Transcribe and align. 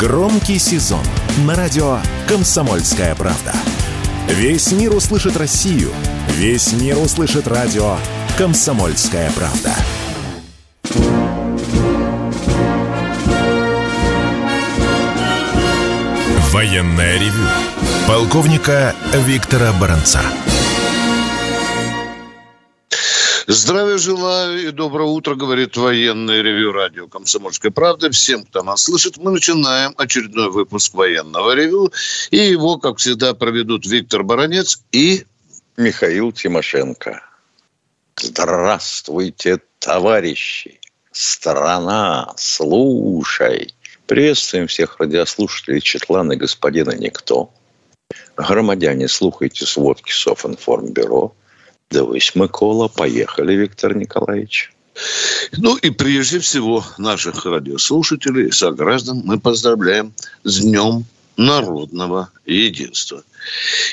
Громкий 0.00 0.58
сезон 0.58 1.04
на 1.44 1.54
радио 1.54 1.98
«Комсомольская 2.26 3.14
правда». 3.14 3.52
Весь 4.28 4.72
мир 4.72 4.94
услышит 4.96 5.36
Россию. 5.36 5.90
Весь 6.28 6.72
мир 6.72 6.96
услышит 6.96 7.46
радио 7.46 7.98
«Комсомольская 8.38 9.30
правда». 9.32 9.74
Военная 16.50 17.18
ревю. 17.18 17.46
Полковника 18.08 18.94
Виктора 19.12 19.70
Баранца. 19.74 20.22
Здравия 23.52 23.98
желаю 23.98 24.68
и 24.68 24.70
доброе 24.70 25.08
утро, 25.08 25.34
говорит 25.34 25.76
военное 25.76 26.40
ревю 26.40 26.70
радио 26.70 27.08
«Комсомольская 27.08 27.72
правда». 27.72 28.08
Всем, 28.12 28.44
кто 28.44 28.62
нас 28.62 28.84
слышит, 28.84 29.16
мы 29.16 29.32
начинаем 29.32 29.92
очередной 29.96 30.52
выпуск 30.52 30.94
военного 30.94 31.56
ревю. 31.56 31.92
И 32.30 32.36
его, 32.36 32.78
как 32.78 32.98
всегда, 32.98 33.34
проведут 33.34 33.86
Виктор 33.86 34.22
Баранец 34.22 34.80
и... 34.92 35.26
Михаил 35.76 36.30
Тимошенко. 36.30 37.24
Здравствуйте, 38.20 39.58
товарищи! 39.80 40.78
Страна, 41.10 42.32
слушай! 42.36 43.74
Приветствуем 44.06 44.68
всех 44.68 45.00
радиослушателей 45.00 45.80
Четлана 45.80 46.36
господина 46.36 46.92
Никто. 46.92 47.52
Громадяне, 48.36 49.08
слухайте 49.08 49.66
сводки 49.66 50.12
Софинформбюро. 50.12 51.34
Дивись, 51.90 52.36
Микола. 52.36 52.86
Поехали, 52.86 53.54
Виктор 53.54 53.96
Николаевич. 53.96 54.72
Ну 55.56 55.76
и 55.76 55.90
прежде 55.90 56.38
всего 56.38 56.84
наших 56.98 57.44
радиослушателей, 57.44 58.52
сограждан 58.52 59.22
мы 59.24 59.40
поздравляем 59.40 60.12
с 60.44 60.60
Днем 60.60 61.04
народного 61.36 62.30
единства. 62.46 63.24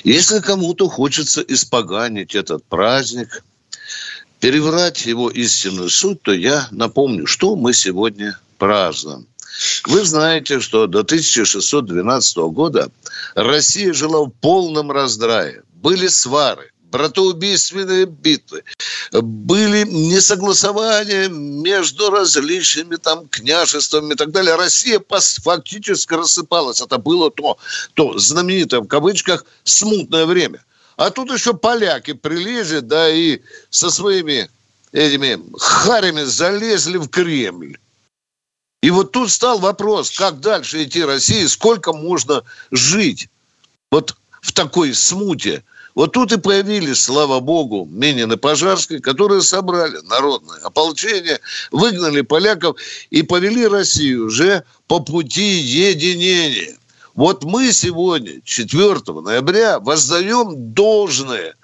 Если 0.04 0.40
кому-то 0.40 0.90
хочется 0.90 1.42
испоганить 1.42 2.36
этот 2.36 2.64
праздник, 2.66 3.44
переврать 4.40 5.06
его 5.06 5.32
истинную 5.32 5.90
суть, 5.90 6.22
то 6.22 6.34
я 6.34 6.68
напомню, 6.70 7.26
что 7.26 7.56
мы 7.56 7.74
сегодня 7.74 8.38
празднуем. 8.60 9.26
Вы 9.88 10.04
знаете, 10.04 10.60
что 10.60 10.86
до 10.86 11.00
1612 11.00 12.38
года 12.52 12.92
Россия 13.34 13.92
жила 13.94 14.26
в 14.26 14.30
полном 14.30 14.92
раздрае. 14.92 15.64
Были 15.82 16.08
свары, 16.08 16.72
братоубийственные 16.92 18.06
битвы, 18.06 18.64
были 19.12 19.84
несогласования 19.84 21.30
между 21.30 22.10
различными 22.10 22.96
там 22.96 23.28
княжествами 23.28 24.14
и 24.14 24.16
так 24.16 24.32
далее. 24.32 24.56
Россия 24.56 25.02
фактически 25.08 26.14
рассыпалась. 26.14 26.82
Это 26.82 26.98
было 26.98 27.32
то, 27.32 27.58
то 27.94 28.18
знаменитое 28.18 28.82
в 28.82 28.88
кавычках 28.88 29.46
смутное 29.64 30.26
время. 30.26 30.64
А 30.96 31.10
тут 31.12 31.32
еще 31.32 31.54
поляки 31.54 32.14
прилезли, 32.14 32.80
да 32.80 33.10
и 33.10 33.42
со 33.70 33.90
своими 33.90 34.50
этими 34.92 35.40
харями 35.60 36.24
залезли 36.24 36.98
в 36.98 37.08
Кремль. 37.10 37.78
И 38.82 38.90
вот 38.90 39.12
тут 39.12 39.32
стал 39.32 39.60
вопрос, 39.60 40.12
как 40.12 40.40
дальше 40.40 40.84
идти 40.84 41.04
России, 41.04 41.46
сколько 41.48 41.94
можно 41.94 42.44
жить 42.72 43.30
вот 43.92 44.16
в 44.42 44.54
такой 44.54 44.94
смуте– 44.94 45.64
вот 45.98 46.12
тут 46.12 46.32
и 46.32 46.38
появились, 46.38 47.02
слава 47.02 47.40
богу, 47.40 47.88
Минин 47.92 48.32
и 48.32 48.38
Пожарский, 48.38 49.00
которые 49.00 49.42
собрали 49.42 49.98
народное 50.04 50.60
ополчение, 50.60 51.40
выгнали 51.72 52.22
поляков 52.22 52.78
и 53.10 53.24
повели 53.24 53.66
Россию 53.66 54.28
уже 54.28 54.64
по 54.86 55.00
пути 55.00 55.58
единения. 55.58 56.78
Вот 57.16 57.44
мы 57.46 57.74
сегодня, 57.74 58.42
4 58.44 58.96
ноября, 59.08 59.80
воздаем 59.80 60.72
должное 60.72 61.56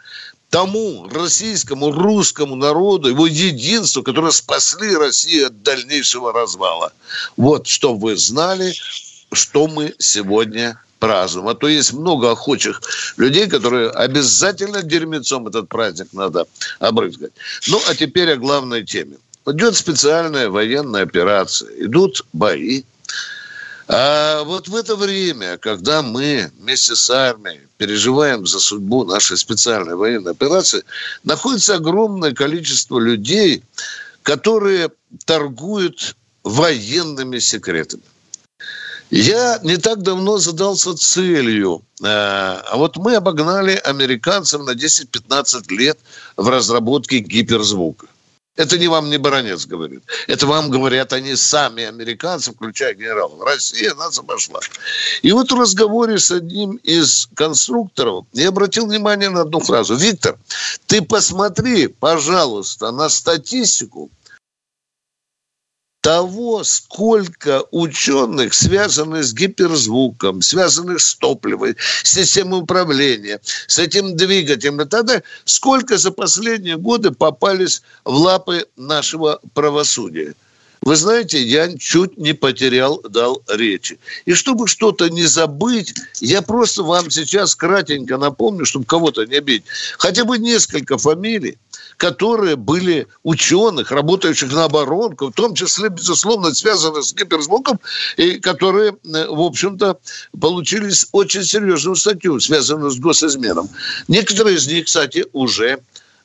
тому 0.49 1.07
российскому, 1.09 1.91
русскому 1.91 2.55
народу, 2.55 3.09
его 3.09 3.27
единству, 3.27 4.01
которые 4.01 4.31
спасли 4.31 4.95
Россию 4.95 5.47
от 5.47 5.61
дальнейшего 5.61 6.33
развала. 6.33 6.91
Вот, 7.37 7.67
чтобы 7.67 7.99
вы 7.99 8.17
знали, 8.17 8.73
что 9.31 9.67
мы 9.67 9.93
сегодня 9.99 10.79
А 11.05 11.53
то 11.53 11.67
есть 11.67 11.93
много 11.93 12.31
охочих 12.31 12.81
людей, 13.17 13.47
которые 13.47 13.89
обязательно 13.89 14.81
дерьмецом 14.81 15.47
этот 15.47 15.67
праздник 15.67 16.07
надо 16.13 16.45
обрызгать. 16.79 17.33
Ну, 17.67 17.81
а 17.89 17.95
теперь 17.95 18.31
о 18.31 18.37
главной 18.37 18.83
теме. 18.85 19.17
Идет 19.45 19.75
специальная 19.75 20.49
военная 20.49 21.03
операция, 21.03 21.69
идут 21.77 22.25
бои. 22.31 22.83
А 23.89 24.43
вот 24.43 24.69
в 24.69 24.75
это 24.75 24.95
время, 24.95 25.57
когда 25.57 26.01
мы 26.01 26.49
вместе 26.59 26.95
с 26.95 27.09
армией 27.09 27.59
переживаем 27.77 28.47
за 28.47 28.59
судьбу 28.59 29.03
нашей 29.03 29.35
специальной 29.35 29.95
военной 29.95 30.31
операции, 30.31 30.83
находится 31.25 31.75
огромное 31.75 32.33
количество 32.33 32.97
людей, 32.97 33.61
которые 34.21 34.89
торгуют 35.25 36.15
военными 36.43 37.39
секретами. 37.39 38.03
Я 39.09 39.59
не 39.63 39.77
так 39.77 40.01
давно 40.01 40.37
задался 40.37 40.95
целью. 40.95 41.83
Э, 42.01 42.05
а 42.05 42.73
вот 42.75 42.97
мы 42.97 43.15
обогнали 43.15 43.75
американцев 43.75 44.63
на 44.63 44.71
10-15 44.71 45.73
лет 45.75 45.99
в 46.35 46.47
разработке 46.47 47.19
гиперзвука. 47.19 48.07
Это 48.55 48.77
не 48.77 48.87
вам 48.87 49.09
не 49.09 49.17
баронец 49.17 49.65
говорит. 49.65 50.03
Это 50.27 50.45
вам 50.45 50.69
говорят 50.69 51.11
они 51.11 51.35
сами, 51.35 51.83
американцы, 51.85 52.53
включая 52.53 52.93
генералов. 52.93 53.41
Россия 53.41 53.95
нас 53.95 54.19
обошла. 54.19 54.59
И 55.23 55.31
вот 55.31 55.51
в 55.51 55.59
разговоре 55.59 56.19
с 56.19 56.29
одним 56.29 56.75
из 56.83 57.29
конструкторов 57.33 58.25
я 58.33 58.49
обратил 58.49 58.85
внимание 58.85 59.31
на 59.31 59.41
одну 59.41 59.59
фразу. 59.59 59.95
Виктор, 59.95 60.37
ты 60.85 61.01
посмотри, 61.01 61.87
пожалуйста, 61.87 62.91
на 62.91 63.09
статистику 63.09 64.11
того, 66.03 66.65
сколько 66.65 67.63
ученых, 67.71 68.53
связанных 68.53 69.23
с 69.23 69.33
гиперзвуком, 69.33 70.41
связанных 70.41 70.99
с 70.99 71.15
топливом, 71.15 71.75
с 72.03 72.11
системой 72.11 72.59
управления, 72.59 73.39
с 73.67 73.79
этим 73.79 74.17
двигателем 74.17 74.81
и 74.81 74.85
так 74.85 75.05
далее, 75.05 75.23
сколько 75.45 75.97
за 75.97 76.11
последние 76.11 76.75
годы 76.75 77.11
попались 77.11 77.81
в 78.03 78.15
лапы 78.15 78.65
нашего 78.75 79.39
правосудия. 79.53 80.33
Вы 80.81 80.97
знаете, 80.97 81.41
я 81.41 81.71
чуть 81.77 82.17
не 82.17 82.33
потерял 82.33 83.01
дал 83.09 83.41
речи. 83.47 83.97
И 84.25 84.33
чтобы 84.33 84.67
что-то 84.67 85.09
не 85.09 85.23
забыть, 85.23 85.93
я 86.19 86.41
просто 86.41 86.83
вам 86.83 87.09
сейчас 87.11 87.55
кратенько 87.55 88.17
напомню, 88.17 88.65
чтобы 88.65 88.83
кого-то 88.83 89.23
не 89.25 89.37
обидеть. 89.37 89.63
Хотя 89.97 90.25
бы 90.25 90.37
несколько 90.37 90.97
фамилий, 90.97 91.57
которые 91.97 92.55
были 92.55 93.07
ученых, 93.23 93.91
работающих 93.91 94.51
на 94.51 94.65
оборонку, 94.65 95.27
в 95.27 95.33
том 95.33 95.53
числе, 95.55 95.89
безусловно, 95.89 96.53
связанных 96.53 97.03
с 97.03 97.13
гиперзвуком, 97.13 97.79
и 98.17 98.39
которые, 98.39 98.91
э, 98.91 99.27
в 99.27 99.41
общем-то, 99.41 99.97
получили 100.39 100.91
очень 101.11 101.43
серьезную 101.43 101.95
статью, 101.95 102.39
связанную 102.39 102.91
с 102.91 102.99
госизменом. 102.99 103.69
Некоторые 104.07 104.57
из 104.57 104.67
них, 104.67 104.85
кстати, 104.85 105.25
уже 105.33 105.79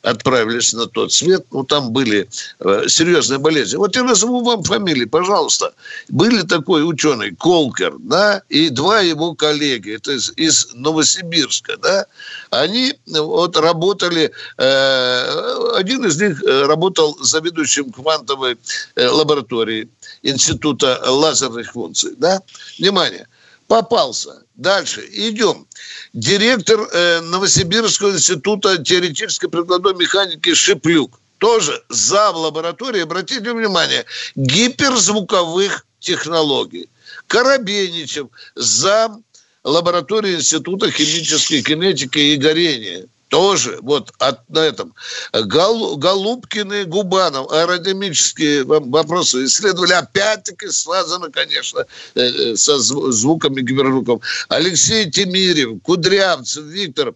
отправились 0.08 0.72
на 0.72 0.86
тот 0.86 1.12
свет, 1.12 1.46
ну, 1.50 1.64
там 1.64 1.90
были 1.90 2.28
э, 2.60 2.84
серьезные 2.88 3.38
болезни. 3.38 3.76
Вот 3.76 3.96
я 3.96 4.02
назову 4.02 4.42
вам 4.42 4.62
фамилии, 4.62 5.04
пожалуйста. 5.04 5.72
Были 6.08 6.42
такой 6.42 6.88
ученый 6.88 7.34
Колкер, 7.34 7.94
да, 7.98 8.42
и 8.48 8.70
два 8.70 9.00
его 9.00 9.34
коллеги, 9.34 9.94
это 9.94 10.12
из, 10.12 10.32
из 10.36 10.68
Новосибирска, 10.74 11.76
да, 11.76 12.06
они 12.50 12.94
вот 13.06 13.56
работали, 13.56 14.32
э, 14.56 15.74
один 15.76 16.04
из 16.04 16.20
них 16.20 16.42
э, 16.42 16.66
работал 16.66 17.16
заведующим 17.20 17.92
квантовой 17.92 18.56
э, 18.94 19.06
лабораторией 19.06 19.88
Института 20.22 21.00
лазерных 21.06 21.72
функций, 21.72 22.14
да. 22.16 22.40
Внимание, 22.78 23.28
попался. 23.66 24.42
Дальше, 24.58 25.08
идем 25.12 25.68
директор 26.12 26.80
э, 26.80 27.20
Новосибирского 27.20 28.10
института 28.10 28.76
теоретической 28.76 29.48
прикладной 29.48 29.94
механики 29.94 30.52
Шиплюк. 30.52 31.20
Тоже 31.38 31.80
зам 31.88 32.34
лаборатории, 32.34 33.02
обратите 33.02 33.52
внимание, 33.52 34.04
гиперзвуковых 34.34 35.86
технологий. 36.00 36.90
Коробейничев, 37.28 38.26
зам 38.56 39.22
лаборатории 39.62 40.34
Института 40.34 40.90
химической 40.90 41.62
кинетики 41.62 42.18
и 42.18 42.36
горения– 42.36 43.06
тоже 43.28 43.78
вот 43.82 44.12
от, 44.18 44.48
на 44.48 44.60
этом. 44.60 44.94
Гол, 45.32 45.96
Голубкин 45.96 46.72
и 46.72 46.84
Губанов 46.84 47.50
аэродинамические 47.52 48.64
вопросы 48.64 49.44
исследовали, 49.44 49.92
опять-таки 49.92 50.68
связано, 50.68 51.30
конечно, 51.30 51.84
э, 52.14 52.20
э, 52.20 52.56
со 52.56 52.78
звуками 52.78 53.60
гиперзвуком. 53.60 54.20
Алексей 54.48 55.10
Тимирев, 55.10 55.82
Кудрявцев, 55.82 56.64
Виктор, 56.64 57.14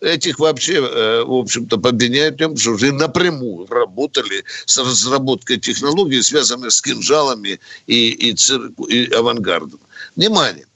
этих 0.00 0.38
вообще, 0.38 0.74
э, 0.74 1.24
в 1.24 1.32
общем-то, 1.32 1.78
подменяют 1.78 2.38
тем, 2.38 2.56
что 2.56 2.72
уже 2.72 2.92
напрямую 2.92 3.66
работали 3.66 4.44
с 4.66 4.78
разработкой 4.78 5.58
технологий, 5.58 6.22
связанных 6.22 6.72
с 6.72 6.82
кинжалами 6.82 7.60
и, 7.86 8.10
и, 8.10 8.34
цирк, 8.34 8.72
и 8.88 9.06
авангардом. 9.12 9.80
Внимание. 10.16 10.66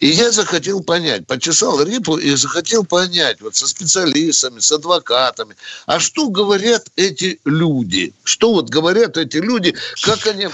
И 0.00 0.08
я 0.08 0.30
захотел 0.30 0.82
понять, 0.82 1.26
почесал 1.26 1.82
репу 1.82 2.16
и 2.16 2.34
захотел 2.36 2.84
понять 2.84 3.40
вот 3.40 3.56
со 3.56 3.66
специалистами, 3.66 4.60
с 4.60 4.72
адвокатами, 4.72 5.56
а 5.86 6.00
что 6.00 6.28
говорят 6.28 6.86
эти 6.96 7.40
люди? 7.44 8.12
Что 8.24 8.52
вот 8.52 8.68
говорят 8.68 9.16
эти 9.16 9.38
люди, 9.38 9.74
как 10.02 10.26
они 10.26 10.48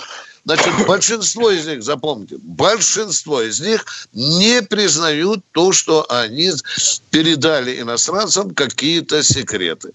Значит, 0.51 0.85
большинство 0.89 1.49
из 1.53 1.65
них, 1.65 1.81
запомните, 1.85 2.37
большинство 2.43 3.41
из 3.41 3.61
них 3.61 3.87
не 4.13 4.63
признают 4.63 5.45
то, 5.53 5.71
что 5.71 6.05
они 6.09 6.51
передали 7.11 7.81
иностранцам 7.81 8.51
какие-то 8.51 9.23
секреты. 9.23 9.93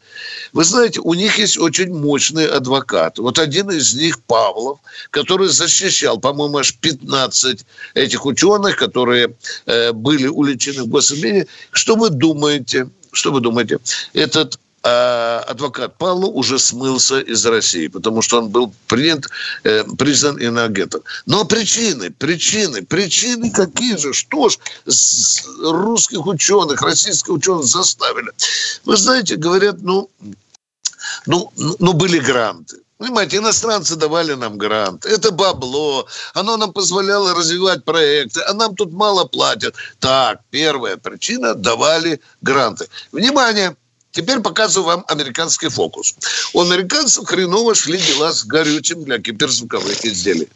Вы 0.54 0.64
знаете, 0.64 1.02
у 1.02 1.14
них 1.14 1.40
есть 1.40 1.58
очень 1.58 1.94
мощный 1.94 2.48
адвокат. 2.48 3.20
Вот 3.20 3.38
один 3.38 3.70
из 3.70 3.96
них, 3.96 4.22
Павлов, 4.22 4.80
который 5.10 5.50
защищал, 5.50 6.22
по-моему, 6.22 6.60
аж 6.60 6.74
15 6.76 7.66
этих 7.94 8.26
ученых, 8.26 8.78
которые 8.78 9.36
э, 9.66 9.92
были 9.92 10.28
уличены 10.28 10.84
в 10.84 10.88
гособвинении. 10.88 11.48
Что 11.72 11.98
вы 11.98 12.10
думаете? 12.10 12.90
Что 13.12 13.34
вы 13.34 13.42
думаете? 13.42 13.80
Этот 14.14 14.58
адвокат 14.86 15.98
Павлов 15.98 16.36
уже 16.36 16.60
смылся 16.60 17.20
из 17.20 17.44
России, 17.46 17.88
потому 17.88 18.22
что 18.22 18.38
он 18.38 18.50
был 18.50 18.72
принят, 18.88 19.28
э, 19.64 19.84
признан 19.98 20.38
иноагентом. 20.38 21.02
Но 21.26 21.44
причины, 21.46 22.12
причины, 22.12 22.84
причины 22.84 23.52
какие 23.52 23.98
же? 23.98 24.14
Что 24.14 24.50
ж 24.50 24.60
русских 25.60 26.28
ученых, 26.28 26.82
российских 26.84 27.34
ученых 27.34 27.66
заставили? 27.66 28.32
Вы 28.86 28.98
знаете, 28.98 29.38
говорят, 29.38 29.78
ну, 29.82 30.10
ну, 31.26 31.52
ну 31.56 31.94
были 31.94 32.20
гранты. 32.20 32.78
Понимаете, 32.98 33.38
иностранцы 33.38 33.96
давали 33.96 34.36
нам 34.36 34.58
грант. 34.58 35.06
Это 35.06 35.32
бабло. 35.32 36.08
Оно 36.34 36.58
нам 36.58 36.72
позволяло 36.72 37.34
развивать 37.34 37.84
проекты. 37.84 38.42
А 38.42 38.54
нам 38.54 38.76
тут 38.76 38.94
мало 38.94 39.26
платят. 39.26 39.76
Так, 40.00 40.42
первая 40.50 40.96
причина– 40.96 41.54
давали 41.56 42.22
гранты. 42.42 42.88
Внимание! 43.12 43.76
Теперь 44.16 44.40
показываю 44.40 44.86
вам 44.86 45.06
американский 45.10 45.68
фокус. 45.68 46.16
У 46.54 46.62
американцев 46.62 47.26
хреново 47.26 47.76
шли 47.76 47.98
дела 47.98 48.32
с 48.32 48.46
горючим 48.46 49.04
для 49.04 49.20
киберзвуковых 49.20 50.06
изделий. 50.06 50.48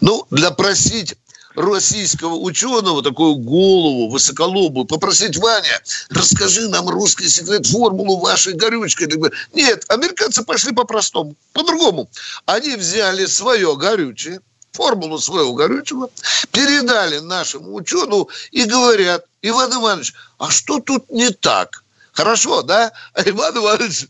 Ну, 0.00 0.26
для 0.32 0.50
просить 0.50 1.14
российского 1.54 2.34
ученого, 2.34 3.04
такую 3.04 3.36
голову 3.36 4.10
высоколобую, 4.10 4.86
попросить, 4.86 5.36
Ваня, 5.36 5.80
расскажи 6.10 6.68
нам 6.68 6.88
русский 6.88 7.28
секрет, 7.28 7.64
формулу 7.68 8.18
вашей 8.18 8.54
горючки. 8.54 9.08
Нет, 9.54 9.84
американцы 9.86 10.42
пошли 10.42 10.72
по-простому, 10.72 11.36
по-другому. 11.52 12.10
Они 12.44 12.74
взяли 12.74 13.26
свое 13.26 13.76
горючее, 13.76 14.40
формулу 14.72 15.20
своего 15.20 15.54
горючего, 15.54 16.10
передали 16.50 17.20
нашему 17.20 17.72
ученому 17.72 18.28
и 18.50 18.64
говорят, 18.64 19.26
Иван 19.42 19.72
Иванович, 19.74 20.12
а 20.38 20.50
что 20.50 20.80
тут 20.80 21.08
не 21.08 21.30
так? 21.30 21.84
Хорошо, 22.16 22.62
да? 22.62 22.92
А 23.12 23.22
Иван 23.28 23.58
Иванович 23.58 24.06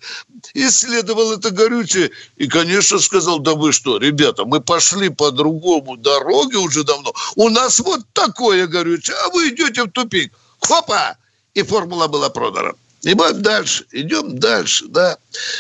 исследовал 0.55 1.33
это 1.33 1.51
горючее 1.51 2.13
и, 2.37 2.47
конечно, 2.47 3.01
сказал, 3.01 3.41
да 3.41 3.55
вы 3.55 3.73
что, 3.73 3.99
ребята, 3.99 4.45
мы 4.45 4.61
пошли 4.61 5.09
по 5.09 5.33
другому 5.33 5.97
дороге 5.97 6.59
уже 6.59 6.85
давно. 6.85 7.13
У 7.35 7.49
нас 7.49 7.81
вот 7.81 8.01
такое 8.13 8.69
горючее, 8.69 9.17
а 9.25 9.31
вы 9.31 9.49
идете 9.49 9.83
в 9.83 9.91
тупик. 9.91 10.33
Хопа! 10.61 11.17
И 11.55 11.63
формула 11.63 12.07
была 12.07 12.31
продана. 12.31 12.73
И 13.03 13.13
вот 13.15 13.41
дальше, 13.43 13.85
идем 13.91 14.39
дальше, 14.39 14.85
да. 14.89 15.19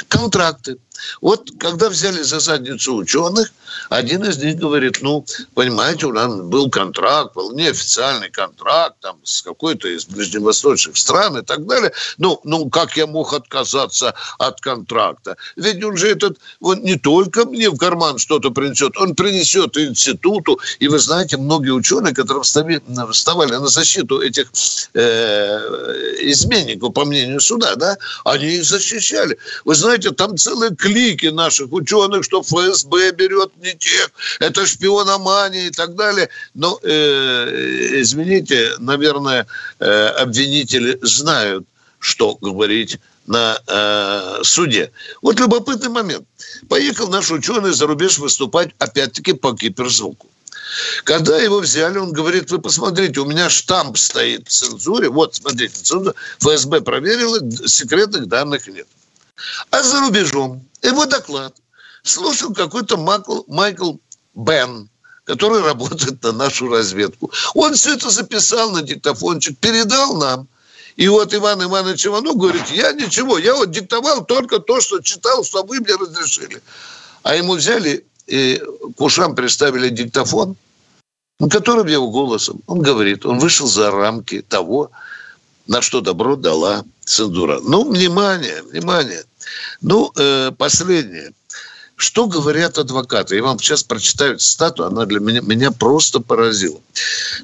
Контракты. 0.09 0.79
Вот 1.21 1.51
когда 1.59 1.89
взяли 1.89 2.23
за 2.23 2.41
задницу 2.41 2.97
ученых, 2.97 3.53
один 3.91 4.25
из 4.25 4.39
них 4.39 4.57
говорит, 4.57 4.99
ну, 5.03 5.25
понимаете, 5.55 6.07
у 6.07 6.13
нас 6.13 6.35
был 6.35 6.71
контракт, 6.71 7.35
был 7.35 7.53
неофициальный 7.53 8.31
контракт 8.31 8.97
там, 9.01 9.19
с 9.25 9.43
какой-то 9.43 9.89
из 9.89 10.07
ближневосточных 10.07 10.97
стран 10.97 11.39
и 11.39 11.43
так 11.43 11.67
далее. 11.67 11.93
Ну, 12.19 12.41
ну, 12.45 12.69
как 12.69 12.97
я 12.97 13.07
мог 13.07 13.33
отказаться 13.33 14.15
от 14.39 14.61
контракта? 14.61 15.37
Ведь 15.57 15.83
он 15.85 15.97
же 15.97 16.09
этот, 16.09 16.39
вот 16.61 16.79
не 16.79 16.97
только 16.97 17.45
мне 17.45 17.71
в 17.71 17.77
карман 17.77 18.19
что-то 18.19 18.51
принесет, 18.51 18.97
он 18.97 19.15
принесет 19.15 19.77
институту. 19.77 20.59
И 20.79 20.89
вы 20.89 20.99
знаете, 20.99 21.37
многие 21.37 21.71
ученые, 21.71 22.15
которые 22.15 22.43
вставали 22.43 23.53
на 23.57 23.69
защиту 23.69 24.21
этих 24.21 24.51
э, 24.95 25.59
изменников, 26.23 26.95
по 26.95 27.05
мнению 27.05 27.41
суда, 27.41 27.75
да, 27.77 27.97
они 28.25 28.47
их 28.57 28.65
защищали. 28.65 29.39
Вы 29.65 29.75
знаете, 29.75 30.11
там 30.11 30.37
целые 30.37 30.75
клики 30.87 31.27
наших 31.27 31.73
ученых, 31.73 32.25
что 32.25 32.43
ФСБ 32.43 33.13
берет 33.13 33.51
не 33.57 33.75
тех, 33.75 34.11
это 34.41 34.67
шпиономания 34.67 35.67
и 35.67 35.71
так 35.71 35.95
далее. 35.95 36.29
Но, 36.55 36.79
э, 36.83 38.01
извините, 38.01 38.73
наверное, 38.79 39.47
э, 39.79 40.07
обвинители 40.23 40.99
знают, 41.03 41.67
что 41.99 42.37
говорить 42.41 42.99
на 43.27 43.59
э, 43.67 44.45
суде. 44.45 44.93
Вот 45.23 45.41
любопытный 45.41 45.89
момент. 45.89 46.27
Поехал 46.69 47.09
наш 47.09 47.31
ученый 47.31 47.73
за 47.73 47.87
рубеж 47.87 48.19
выступать, 48.19 48.71
опять-таки, 48.79 49.33
по 49.33 49.57
киберзвуку. 49.57 50.29
Когда 51.05 51.39
его 51.41 51.61
взяли, 51.61 51.99
он 51.99 52.13
говорит, 52.13 52.51
вы 52.51 52.61
посмотрите, 52.61 53.21
у 53.21 53.25
меня 53.25 53.49
штамп 53.49 53.97
стоит 53.99 54.49
в 54.49 54.51
цензуре. 54.51 55.09
Вот, 55.09 55.35
смотрите, 55.35 55.75
цензура. 55.83 56.15
ФСБ 56.39 56.81
проверила, 56.83 57.41
секретных 57.67 58.29
данных 58.29 58.67
нет. 58.69 58.87
А 59.71 59.83
за 59.83 60.01
рубежом 60.01 60.65
его 60.83 61.07
доклад 61.07 61.55
слушал 62.03 62.55
какой-то 62.55 62.97
Майкл, 62.97 63.43
Майкл 63.49 63.95
Бен, 64.35 64.89
который 65.25 65.61
работает 65.63 66.23
на 66.23 66.33
нашу 66.33 66.69
разведку. 66.69 67.31
Он 67.55 67.75
все 67.75 67.95
это 67.95 68.11
записал 68.11 68.71
на 68.71 68.83
диктофончик, 68.83 69.59
передал 69.59 70.17
нам. 70.17 70.49
И 70.97 71.09
вот 71.09 71.35
Иван 71.35 71.63
Иванович 71.63 72.07
Иванов 72.07 72.37
говорит, 72.37 72.69
я 72.71 72.93
ничего, 72.93 73.39
я 73.39 73.55
вот 73.55 73.71
диктовал 73.71 74.25
только 74.25 74.61
то, 74.61 74.81
что 74.81 75.01
читал, 75.01 75.45
что 75.45 75.63
вы 75.63 75.81
мне 75.81 75.95
разрешили. 75.95 76.63
А 77.23 77.35
ему 77.35 77.55
взяли 77.55 78.07
и 78.27 78.63
к 78.97 79.01
ушам 79.01 79.35
приставили 79.35 79.91
диктофон, 79.91 80.57
которым 81.51 81.87
его 81.87 82.11
голосом, 82.11 82.61
он 82.67 82.81
говорит, 82.81 83.27
он 83.27 83.39
вышел 83.39 83.67
за 83.67 83.91
рамки 83.91 84.41
того, 84.41 84.91
на 85.67 85.83
что 85.83 86.01
добро 86.01 86.37
дала 86.37 86.85
цензура. 87.07 87.61
Ну, 87.63 87.91
внимание, 87.91 88.63
внимание. 88.63 89.25
Ну, 89.81 90.13
э, 90.17 90.53
последнее– 90.59 91.33
что 91.97 92.27
говорят 92.27 92.77
адвокаты? 92.77 93.37
Я 93.37 93.43
вам 93.43 93.59
сейчас 93.59 93.83
прочитаю 93.83 94.39
цитату, 94.39 94.85
она 94.85 95.07
для 95.07 95.19
меня, 95.19 95.41
меня 95.41 95.71
просто 95.71 96.21
поразила. 96.21 96.79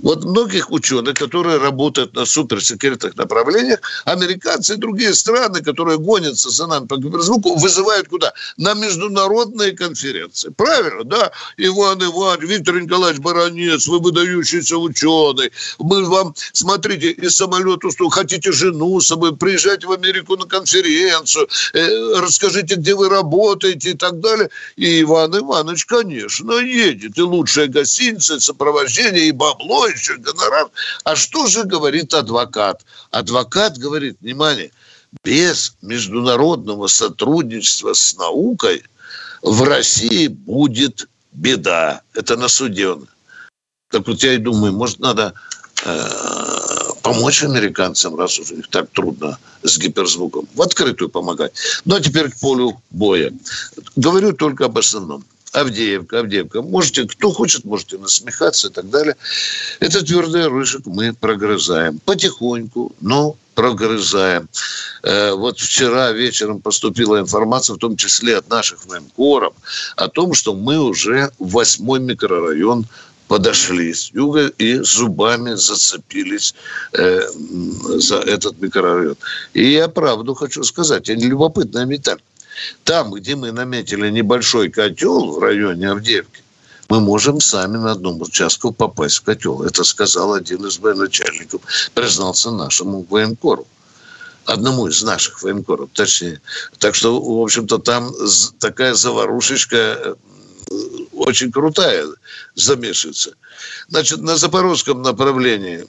Вот 0.03 0.25
многих 0.25 0.71
ученых, 0.71 1.15
которые 1.15 1.57
работают 1.57 2.15
на 2.15 2.27
суперсекретных 2.27 3.17
направлениях, 3.17 3.81
американцы 4.05 4.75
и 4.75 4.77
другие 4.77 5.15
страны, 5.15 5.63
которые 5.63 5.99
гонятся 5.99 6.51
за 6.51 6.67
нами 6.67 6.87
по 6.87 6.97
киберзвуку, 6.97 7.57
вызывают 7.57 8.09
куда? 8.09 8.35
На 8.59 8.75
международные 8.75 9.73
конференции. 9.73 10.51
Правильно, 10.51 11.05
да? 11.05 11.33
Иван 11.57 12.03
Иванович, 12.05 12.51
Виктор 12.51 12.81
Николаевич 12.81 13.23
Баранец, 13.23 13.87
вы 13.87 14.01
выдающийся 14.01 14.77
ученый. 14.77 15.51
Мы 15.79 16.05
вам, 16.05 16.35
смотрите, 16.53 17.11
из 17.11 17.37
самолета, 17.37 17.91
что 17.91 18.11
хотите 18.11 18.53
жену 18.53 19.01
с 19.01 19.07
собой, 19.07 19.35
приезжайте 19.35 19.87
в 19.87 19.93
Америку 19.93 20.37
на 20.37 20.45
конференцию, 20.45 21.49
э, 21.73 22.21
расскажите, 22.21 22.75
где 22.75 22.95
вы 22.95 23.09
работаете 23.09 23.93
и 23.93 23.95
так 23.95 24.21
далее 24.21 24.42
далее. 24.43 24.51
И 24.77 25.03
Иван 25.03 25.37
Иванович, 25.37 25.87
конечно, 25.87 26.53
едет. 26.53 27.19
И 27.19 27.23
лучшая 27.23 27.69
гостиница, 27.69 28.41
сопровождение, 28.41 29.29
и 29.29 29.33
бабло, 29.33 29.87
еще 29.87 30.17
гонорар. 30.17 30.71
А 31.05 31.17
что 31.17 31.47
же 31.47 31.65
говорит 31.65 32.15
адвокат? 32.15 32.85
Адвокат 33.11 33.79
говорит, 33.79 34.17
внимание, 34.21 34.71
без 35.25 35.77
международного 35.83 36.87
сотрудничества 36.87 37.93
с 37.93 38.17
наукой 38.17 38.83
в 39.43 39.63
России 39.63 40.29
будет 40.29 41.09
беда. 41.33 42.03
Это 42.15 42.37
на 42.37 42.49
суде 42.49 42.89
он. 42.89 43.09
Так 43.91 44.07
вот 44.07 44.23
я 44.23 44.35
и 44.35 44.39
думаю, 44.39 44.73
может, 44.73 45.01
надо 45.01 45.35
э, 45.85 46.42
помочь 47.13 47.43
американцам, 47.43 48.19
раз 48.19 48.39
уже 48.39 48.55
их 48.55 48.69
так 48.69 48.91
трудно 48.91 49.39
с 49.63 49.79
гиперзвуком, 49.79 50.49
в 50.55 50.63
открытую 50.63 51.09
помогать. 51.09 51.53
Ну, 51.85 51.97
а 51.97 52.01
теперь 52.01 52.31
к 52.31 52.41
полю 52.41 52.81
боя. 52.91 53.33
Говорю 53.97 54.33
только 54.33 54.67
об 54.67 54.79
основном. 54.79 55.25
Авдеевка, 55.53 56.21
Авдеевка. 56.21 56.63
Можете, 56.63 57.07
кто 57.07 57.31
хочет, 57.31 57.65
можете 57.65 57.99
насмехаться 57.99 58.69
и 58.69 58.71
так 58.71 58.89
далее. 58.89 59.17
Это 59.81 60.03
твердый 60.03 60.49
рыжик 60.49 60.87
мы 60.87 61.13
прогрызаем. 61.13 61.99
Потихоньку, 61.99 62.93
но 63.03 63.37
прогрызаем. 63.55 64.49
Э, 65.03 65.33
вот 65.33 65.59
вчера 65.59 66.13
вечером 66.13 66.63
поступила 66.63 67.21
информация, 67.21 67.75
в 67.75 67.79
том 67.79 67.97
числе 67.99 68.39
от 68.39 68.49
наших 68.49 68.87
военкоров, 68.87 69.53
о 69.97 70.09
том, 70.09 70.33
что 70.33 70.55
мы 70.55 70.79
уже 70.79 71.31
восьмой 71.39 72.01
микрорайон 72.01 72.87
подошли 73.33 73.95
с 73.95 74.11
юга 74.13 74.49
и 74.59 74.77
зубами 74.85 75.55
зацепились 75.55 76.55
э, 76.93 77.23
за 77.99 78.17
этот 78.17 78.61
микрорайон. 78.61 79.17
И 79.55 79.73
я 79.73 79.89
правду 79.89 80.35
хочу 80.35 80.63
сказать, 80.65 81.09
не 81.09 81.29
любопытная 81.29 81.87
металь. 81.87 82.21
Там, 82.85 83.11
где 83.11 83.35
мы 83.35 83.51
наметили 83.53 84.11
небольшой 84.11 84.69
котел 84.69 85.31
в 85.31 85.39
районе 85.39 85.89
Авдеевки, 85.89 86.43
мы 86.91 87.01
можем 87.01 87.41
сами 87.41 87.79
на 87.79 87.93
одном 87.93 88.21
участку 88.21 88.71
попасть 88.71 89.17
в 89.17 89.23
котел. 89.23 89.63
Это 89.63 89.83
сказал 89.83 90.35
один 90.35 90.67
из 90.67 90.79
военачальников, 90.79 91.63
признался 91.95 92.51
нашему 92.51 93.07
военкору 93.09 93.67
одному 94.45 94.89
из 94.89 95.03
наших 95.03 95.43
военкоров, 95.43 95.89
точнее. 95.95 96.43
Так 96.79 96.95
что, 96.95 97.19
в 97.19 97.43
общем-то, 97.43 97.79
там 97.79 98.13
такая 98.59 98.93
заварушечка 98.93 99.77
э, 99.77 100.15
очень 101.13 101.53
крутая 101.53 102.07
замешивается. 102.55 103.35
Значит, 103.89 104.21
на 104.21 104.37
запорожском 104.37 105.03
направлении 105.03 105.87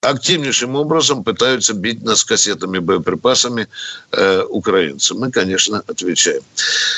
активнейшим 0.00 0.76
образом 0.76 1.24
пытаются 1.24 1.74
бить 1.74 2.04
нас 2.04 2.22
кассетами, 2.22 2.78
боеприпасами 2.78 3.66
э, 4.12 4.42
украинцы. 4.42 5.14
Мы, 5.14 5.32
конечно, 5.32 5.82
отвечаем. 5.88 6.42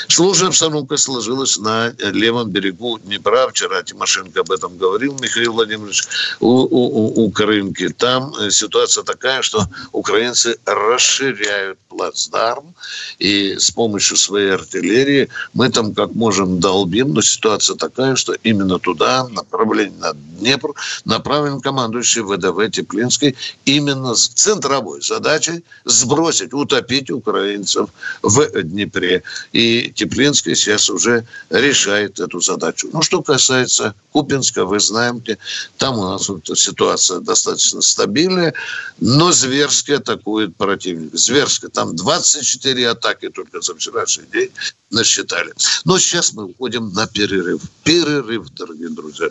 Сложная 0.07 0.49
обстановка 0.49 0.97
сложилась 0.97 1.57
на 1.57 1.93
левом 1.97 2.51
берегу 2.51 2.99
Днепра. 2.99 3.47
Вчера 3.49 3.81
Тимошенко 3.81 4.41
об 4.41 4.51
этом 4.51 4.77
говорил, 4.77 5.17
Михаил 5.19 5.53
Владимирович, 5.53 6.03
у, 6.39 6.47
у, 6.47 7.25
у 7.25 7.31
Крымки. 7.31 7.89
Там 7.89 8.35
э, 8.39 8.51
ситуация 8.51 9.03
такая, 9.03 9.41
что 9.41 9.65
украинцы 9.93 10.57
расширяют 10.65 11.79
плацдарм, 11.89 12.75
и 13.17 13.57
с 13.57 13.71
помощью 13.71 14.15
своей 14.15 14.51
артиллерии 14.51 15.27
мы 15.53 15.69
там 15.69 15.95
как 15.95 16.13
можем 16.13 16.59
долбим, 16.59 17.13
но 17.13 17.21
ситуация 17.21 17.75
такая, 17.75 18.15
что 18.15 18.33
именно 18.43 18.77
туда, 18.77 19.27
направление 19.27 19.97
на 19.99 20.13
Днепр, 20.13 20.73
направлен 21.05 21.61
командующий 21.61 22.21
ВДВ 22.21 22.71
Теплинской 22.91 23.35
именно 23.65 24.15
с 24.15 24.27
центровой 24.27 25.01
задачей 25.01 25.63
сбросить, 25.85 26.53
утопить 26.53 27.09
украинцев 27.09 27.89
в 28.21 28.61
Днепре. 28.63 29.23
И 29.53 29.91
Теплинский 29.95 30.55
сейчас 30.55 30.89
уже 30.89 31.25
решает 31.49 32.19
эту 32.19 32.41
задачу. 32.41 32.89
Ну, 32.91 33.01
что 33.01 33.21
касается 33.21 33.95
Купинска, 34.11 34.65
вы 34.65 34.79
знаете, 34.79 35.37
там 35.77 35.99
у 35.99 36.03
нас 36.03 36.29
ситуация 36.55 37.19
достаточно 37.19 37.81
стабильная, 37.81 38.53
но 38.99 39.31
зверски 39.31 39.91
атакует 39.91 40.55
противник. 40.55 41.15
Зверски. 41.15 41.67
Там 41.67 41.95
24 41.95 42.89
атаки 42.89 43.29
только 43.29 43.61
за 43.61 43.75
вчерашний 43.75 44.25
день 44.31 44.51
насчитали. 44.89 45.53
Но 45.85 45.97
сейчас 45.97 46.33
мы 46.33 46.45
уходим 46.45 46.91
на 46.93 47.07
перерыв. 47.07 47.61
Перерыв, 47.83 48.49
дорогие 48.53 48.89
друзья. 48.89 49.29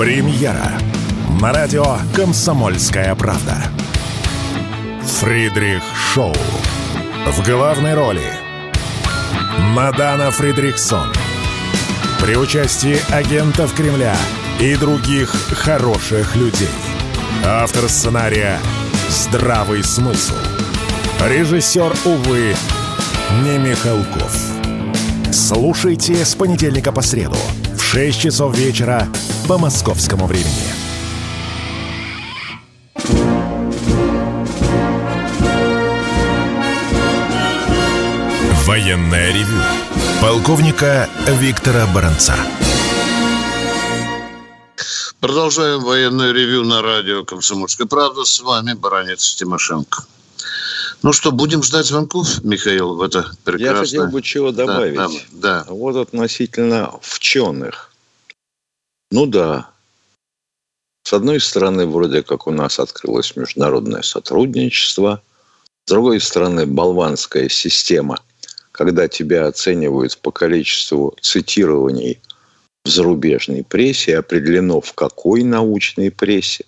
Премьера 0.00 0.72
на 1.42 1.52
радио 1.52 1.98
«Комсомольская 2.16 3.14
правда». 3.14 3.64
Фридрих 5.02 5.82
Шоу. 5.94 6.34
В 7.26 7.46
главной 7.46 7.92
роли 7.92 8.24
Мадана 9.74 10.30
Фридрихсон. 10.30 11.12
При 12.18 12.34
участии 12.34 12.96
агентов 13.12 13.74
Кремля 13.74 14.16
и 14.58 14.74
других 14.74 15.32
хороших 15.50 16.34
людей. 16.34 16.70
Автор 17.44 17.86
сценария 17.90 18.58
«Здравый 19.10 19.84
смысл». 19.84 20.32
Режиссер, 21.28 21.94
увы, 22.06 22.54
не 23.44 23.58
Михалков. 23.58 24.34
Слушайте 25.30 26.24
с 26.24 26.34
понедельника 26.34 26.90
по 26.90 27.02
среду 27.02 27.36
6 27.92 28.20
часов 28.20 28.56
вечера 28.56 29.08
по 29.48 29.58
московскому 29.58 30.28
времени. 30.28 30.46
Военное 38.64 39.32
ревю 39.32 39.60
полковника 40.22 41.10
Виктора 41.26 41.88
Баранца. 41.92 42.36
Продолжаем 45.18 45.80
военное 45.80 46.30
ревю 46.30 46.62
на 46.62 46.82
радио 46.82 47.24
«Комсомольская 47.24 47.88
правда». 47.88 48.24
С 48.24 48.40
вами 48.40 48.74
Баранец 48.74 49.34
Тимошенко. 49.34 50.04
Ну 51.02 51.12
что, 51.12 51.32
будем 51.32 51.62
ждать 51.62 51.86
звонков, 51.86 52.44
Михаил, 52.44 52.94
в 52.94 53.02
это 53.02 53.30
прекрасное... 53.44 53.74
Я 53.74 53.80
хотел 53.80 54.06
бы 54.08 54.22
чего 54.22 54.52
добавить. 54.52 54.96
Да, 54.96 55.08
да, 55.32 55.64
да. 55.64 55.66
Вот 55.68 55.96
относительно 55.96 56.92
вченых. 57.00 57.90
Ну 59.10 59.26
да. 59.26 59.70
С 61.04 61.12
одной 61.12 61.40
стороны, 61.40 61.86
вроде 61.86 62.22
как 62.22 62.46
у 62.46 62.50
нас 62.50 62.78
открылось 62.78 63.34
международное 63.34 64.02
сотрудничество. 64.02 65.22
С 65.86 65.90
другой 65.90 66.20
стороны, 66.20 66.66
болванская 66.66 67.48
система, 67.48 68.20
когда 68.70 69.08
тебя 69.08 69.46
оценивают 69.46 70.18
по 70.18 70.30
количеству 70.30 71.16
цитирований 71.22 72.20
в 72.84 72.88
зарубежной 72.88 73.64
прессе, 73.64 74.18
определено 74.18 74.80
в 74.80 74.92
какой 74.92 75.42
научной 75.42 76.10
прессе. 76.10 76.64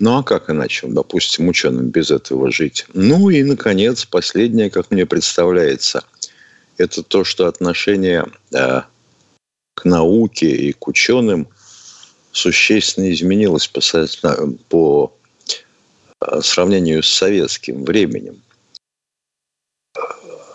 Ну 0.00 0.18
а 0.18 0.22
как 0.22 0.50
иначе, 0.50 0.88
допустим, 0.88 1.48
ученым 1.48 1.90
без 1.90 2.10
этого 2.10 2.50
жить? 2.50 2.86
Ну 2.94 3.30
и, 3.30 3.42
наконец, 3.44 4.04
последнее, 4.04 4.70
как 4.70 4.90
мне 4.90 5.06
представляется, 5.06 6.04
это 6.76 7.02
то, 7.02 7.22
что 7.22 7.46
отношение 7.46 8.26
э, 8.52 8.82
к 9.74 9.84
науке 9.84 10.50
и 10.50 10.72
к 10.72 10.88
ученым 10.88 11.48
существенно 12.32 13.12
изменилось 13.12 13.68
по, 13.68 13.80
по 14.68 15.16
э, 16.20 16.40
сравнению 16.40 17.02
с 17.02 17.08
советским 17.08 17.84
временем. 17.84 18.42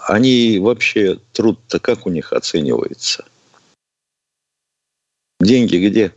Они 0.06 0.60
вообще, 0.60 1.20
труд-то 1.34 1.80
как 1.80 2.06
у 2.06 2.10
них 2.10 2.34
оценивается? 2.34 3.26
Деньги 5.40 5.78
где? 5.78 6.14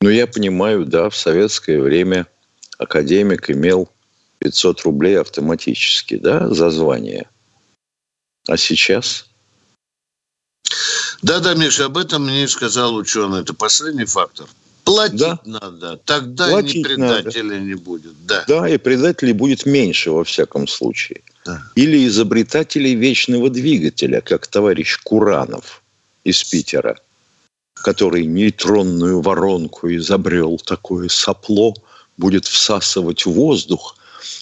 Ну, 0.00 0.10
я 0.10 0.26
понимаю, 0.26 0.84
да, 0.84 1.10
в 1.10 1.16
советское 1.16 1.80
время 1.80 2.26
академик 2.78 3.50
имел 3.50 3.88
500 4.38 4.82
рублей 4.82 5.18
автоматически, 5.18 6.16
да, 6.16 6.48
за 6.54 6.70
звание. 6.70 7.28
А 8.46 8.56
сейчас? 8.56 9.26
Да-да, 11.22 11.54
Миша, 11.54 11.86
об 11.86 11.98
этом 11.98 12.26
мне 12.26 12.46
сказал 12.46 12.94
ученый. 12.94 13.40
Это 13.40 13.54
последний 13.54 14.04
фактор. 14.04 14.46
Платить 14.84 15.18
да. 15.18 15.40
надо, 15.44 15.96
тогда 16.04 16.48
Платить 16.48 16.76
ни 16.76 16.82
предателя 16.82 17.54
надо. 17.54 17.60
не 17.60 17.74
будет. 17.74 18.12
Да. 18.24 18.44
да, 18.46 18.68
и 18.68 18.78
предателей 18.78 19.32
будет 19.32 19.66
меньше 19.66 20.12
во 20.12 20.24
всяком 20.24 20.68
случае. 20.68 21.22
Да. 21.44 21.62
Или 21.74 22.06
изобретателей 22.06 22.94
вечного 22.94 23.50
двигателя, 23.50 24.20
как 24.20 24.46
товарищ 24.46 24.98
Куранов 25.02 25.82
из 26.22 26.42
Питера– 26.44 26.98
который 27.82 28.26
нейтронную 28.26 29.20
воронку 29.20 29.94
изобрел, 29.94 30.58
такое 30.58 31.08
сопло, 31.08 31.74
будет 32.16 32.46
всасывать 32.46 33.26
воздух, 33.26 33.96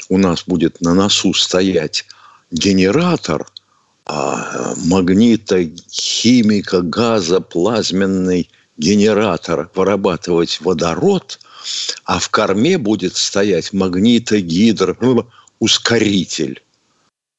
у 0.09 0.19
нас 0.19 0.45
будет 0.47 0.81
на 0.81 0.95
носу 0.95 1.35
стоять 1.35 2.05
генератор, 2.50 3.47
а 4.07 4.75
магнита, 4.85 5.64
химика, 5.90 6.81
газа, 6.81 7.40
плазменный 7.40 8.49
генератор 8.76 9.71
вырабатывать 9.75 10.61
водород, 10.61 11.40
а 12.05 12.19
в 12.19 12.28
корме 12.31 12.78
будет 12.78 13.16
стоять 13.16 13.73
магнитогидр, 13.73 14.97
ну, 15.00 15.26
ускоритель. 15.59 16.62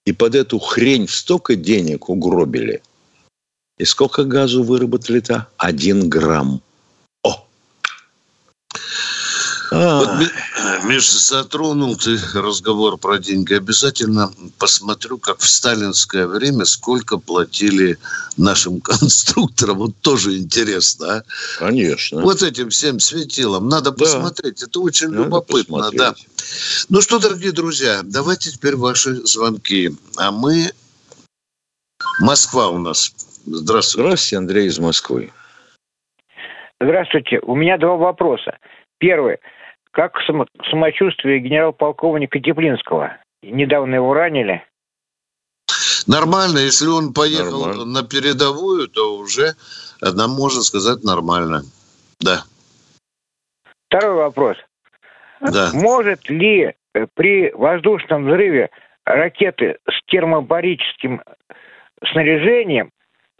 И 0.05 0.11
под 0.11 0.35
эту 0.35 0.59
хрень 0.59 1.07
столько 1.07 1.55
денег 1.55 2.09
угробили– 2.09 2.81
и 3.77 3.85
сколько 3.85 4.23
газу 4.23 4.63
выработали-то? 4.63 5.47
Один 5.57 6.09
грамм. 6.09 6.61
О! 7.23 7.47
Вот, 9.69 10.09
Миша, 10.83 11.17
затронул 11.17 11.95
ты 11.97 12.17
разговор 12.33 12.97
про 12.97 13.19
деньги. 13.19 13.53
Обязательно 13.53 14.31
посмотрю, 14.57 15.17
как 15.17 15.39
в 15.39 15.47
сталинское 15.47 16.25
время, 16.25 16.65
сколько 16.65 17.17
платили 17.17 17.99
нашим 18.37 18.79
конструкторам. 18.81 19.77
Вот 19.79 19.95
тоже 20.01 20.37
интересно, 20.37 21.17
а? 21.17 21.23
Конечно. 21.59 22.21
Вот 22.21 22.41
этим 22.41 22.69
всем 22.69 22.99
светилам. 22.99 23.67
Надо 23.67 23.91
да. 23.91 23.97
посмотреть. 23.97 24.63
Это 24.63 24.79
очень 24.79 25.09
Надо 25.09 25.23
любопытно, 25.23 25.77
посмотреть. 25.77 25.99
да. 25.99 26.15
Ну 26.89 27.01
что, 27.01 27.19
дорогие 27.19 27.51
друзья, 27.51 28.01
давайте 28.03 28.51
теперь 28.51 28.75
ваши 28.75 29.15
звонки. 29.27 29.95
А 30.15 30.31
мы... 30.31 30.71
Москва 32.19 32.69
у 32.69 32.79
нас. 32.79 33.11
Здравствуйте. 33.47 34.07
Здравствуйте, 34.07 34.37
Андрей 34.37 34.67
из 34.67 34.79
Москвы. 34.79 35.31
Здравствуйте. 36.81 37.39
У 37.39 37.55
меня 37.55 37.77
два 37.77 37.95
вопроса. 37.95 38.57
Первый. 38.99 39.37
Как 39.91 40.17
самочувствие 40.69 41.39
генерал-полковника 41.39 42.39
Теплинского? 42.39 43.17
Недавно 43.41 43.95
его 43.95 44.13
ранили. 44.13 44.63
Нормально. 46.07 46.59
Если 46.59 46.87
он 46.87 47.13
поехал 47.13 47.67
нормально. 47.67 47.85
на 47.85 48.03
передовую, 48.03 48.89
то 48.89 49.17
уже 49.17 49.53
нам 50.01 50.31
можно 50.31 50.61
сказать 50.61 51.03
нормально. 51.03 51.61
Да. 52.19 52.43
Второй 53.87 54.15
вопрос. 54.15 54.57
Да. 55.39 55.71
Может 55.73 56.29
ли 56.29 56.73
э, 56.93 57.07
при 57.13 57.51
воздушном 57.53 58.25
взрыве 58.25 58.69
ракеты 59.05 59.77
с 59.89 60.05
термобарическим 60.07 61.21
снаряжением 62.11 62.91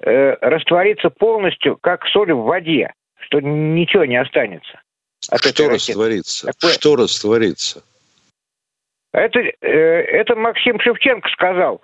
э, 0.03 0.35
растворится 0.41 1.09
полностью, 1.09 1.77
как 1.77 2.05
соль 2.07 2.33
в 2.33 2.43
воде, 2.43 2.93
что 3.19 3.39
ничего 3.39 4.05
не 4.05 4.17
останется. 4.17 4.81
От 5.29 5.45
что 5.45 5.69
растворится? 5.69 6.47
Такое... 6.47 6.73
Что 6.73 6.95
растворится? 6.95 7.83
Это, 9.13 9.39
э, 9.39 9.67
это 9.69 10.35
Максим 10.35 10.79
Шевченко 10.79 11.27
сказал, 11.29 11.81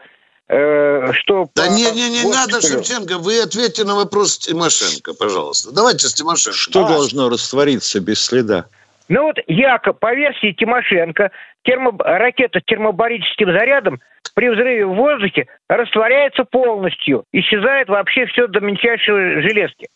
э, 0.48 1.12
что... 1.14 1.50
Да 1.56 1.68
не, 1.68 1.90
не, 1.92 2.10
не 2.10 2.24
вот 2.24 2.36
надо, 2.36 2.62
что... 2.62 2.74
Шевченко, 2.74 3.18
вы 3.18 3.42
ответьте 3.42 3.84
на 3.84 3.96
вопрос 3.96 4.38
Тимошенко, 4.38 5.14
пожалуйста. 5.14 5.72
Давайте 5.72 6.08
с 6.08 6.14
Тимошенко. 6.14 6.58
Что 6.58 6.86
а. 6.86 6.90
должно 6.90 7.30
раствориться 7.30 8.00
без 8.00 8.22
следа? 8.24 8.66
Ну 9.10 9.24
вот 9.24 9.38
якобы, 9.48 9.98
по 10.00 10.14
версии 10.14 10.54
Тимошенко, 10.54 11.32
термо... 11.64 11.92
ракета 12.00 12.60
с 12.60 12.64
термобарическим 12.64 13.52
зарядом 13.52 14.00
при 14.34 14.50
взрыве 14.50 14.86
в 14.86 14.96
воздухе 14.96 15.48
растворяется 15.68 16.44
полностью, 16.46 17.26
исчезает 17.32 17.90
вообще 17.90 18.26
все 18.28 18.48
до 18.48 18.60
мельчайшей 18.62 19.42
железки. 19.42 19.88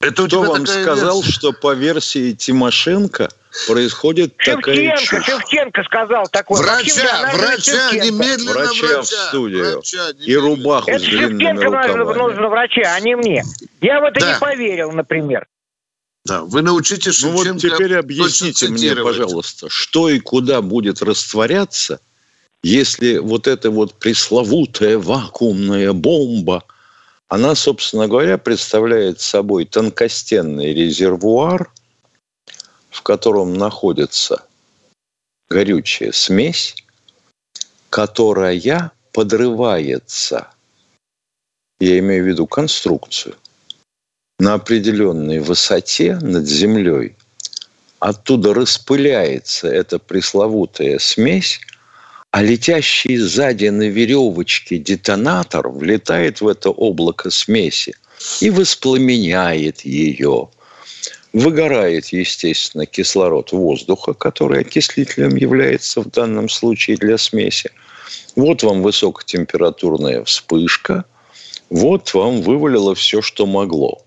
Это 0.00 0.26
Кто 0.26 0.42
вам 0.42 0.66
сказал, 0.66 1.22
версия? 1.22 1.32
что 1.32 1.52
по 1.52 1.74
версии 1.74 2.32
Тимошенко 2.32 3.30
происходит 3.66 4.34
Шевченко, 4.36 4.70
такая 4.70 4.96
чушь? 4.96 5.24
Шевченко 5.24 5.82
сказал 5.84 6.26
такое. 6.30 6.62
Врача, 6.62 7.30
врача, 7.32 7.90
немедленно 7.92 8.52
врача. 8.52 8.86
Врача 8.86 9.00
в 9.00 9.06
студию. 9.06 9.72
Врача, 9.76 10.10
и 10.20 10.36
рубаху 10.36 10.90
это 10.90 10.98
с 10.98 11.04
Шевченко 11.04 11.64
рукавами. 11.64 12.18
нужно 12.18 12.48
врача, 12.48 12.82
а 12.94 13.00
не 13.00 13.16
мне. 13.16 13.44
Я 13.80 14.00
в 14.00 14.04
это 14.04 14.20
да. 14.20 14.34
не 14.34 14.40
поверил, 14.40 14.92
например. 14.92 15.46
Да, 16.24 16.42
вы 16.42 16.62
научите 16.62 17.12
Шевченко 17.12 17.44
Ну 17.44 17.52
вот 17.52 17.60
теперь 17.60 17.96
объясните 17.96 18.68
мне, 18.68 18.96
пожалуйста, 18.96 19.68
что 19.68 20.08
и 20.08 20.20
куда 20.20 20.62
будет 20.62 21.02
растворяться, 21.02 22.00
если 22.62 23.18
вот 23.18 23.46
эта 23.46 23.70
вот 23.70 23.94
пресловутая 23.94 24.98
вакуумная 24.98 25.92
бомба, 25.92 26.64
она, 27.28 27.54
собственно 27.54 28.08
говоря, 28.08 28.38
представляет 28.38 29.20
собой 29.20 29.66
тонкостенный 29.66 30.72
резервуар, 30.72 31.70
в 32.90 33.02
котором 33.02 33.54
находится 33.54 34.46
горючая 35.50 36.12
смесь, 36.12 36.74
которая 37.90 38.92
подрывается, 39.12 40.48
я 41.80 41.98
имею 41.98 42.24
в 42.24 42.28
виду 42.28 42.46
конструкцию, 42.46 43.36
на 44.38 44.54
определенной 44.54 45.38
высоте 45.38 46.18
над 46.20 46.46
землей, 46.46 47.16
оттуда 48.00 48.52
распыляется 48.52 49.68
эта 49.68 49.98
пресловутая 49.98 50.98
смесь, 50.98 51.60
а 52.30 52.42
летящий 52.42 53.16
сзади 53.16 53.68
на 53.68 53.88
веревочке 53.88 54.78
детонатор 54.78 55.68
влетает 55.68 56.40
в 56.40 56.48
это 56.48 56.70
облако 56.70 57.30
смеси 57.30 57.94
и 58.40 58.50
воспламеняет 58.50 59.82
ее. 59.82 60.48
Выгорает, 61.32 62.06
естественно, 62.08 62.86
кислород 62.86 63.52
воздуха, 63.52 64.14
который 64.14 64.60
окислителем 64.60 65.36
является 65.36 66.00
в 66.00 66.10
данном 66.10 66.48
случае 66.48 66.96
для 66.96 67.18
смеси. 67.18 67.70
Вот 68.36 68.62
вам 68.64 68.82
высокотемпературная 68.82 70.24
вспышка, 70.24 71.04
вот 71.70 72.14
вам 72.14 72.42
вывалило 72.42 72.94
все, 72.94 73.22
что 73.22 73.46
могло. 73.46 74.04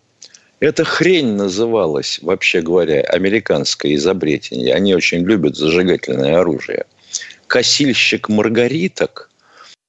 Эта 0.59 0.83
хрень 0.83 1.33
называлась, 1.33 2.19
вообще 2.21 2.61
говоря, 2.61 3.01
американское 3.01 3.93
изобретение. 3.93 4.73
Они 4.73 4.95
очень 4.95 5.23
любят 5.23 5.55
зажигательное 5.55 6.39
оружие. 6.39 6.85
Косильщик 7.45 8.27
маргариток 8.27 9.29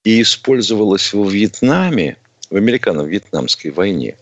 и 0.05 0.21
использовалась 0.21 1.13
во 1.15 1.29
Вьетнаме, 1.29 2.19
в 2.51 2.57
американо-вьетнамской 2.57 3.71
войне, 3.71 4.17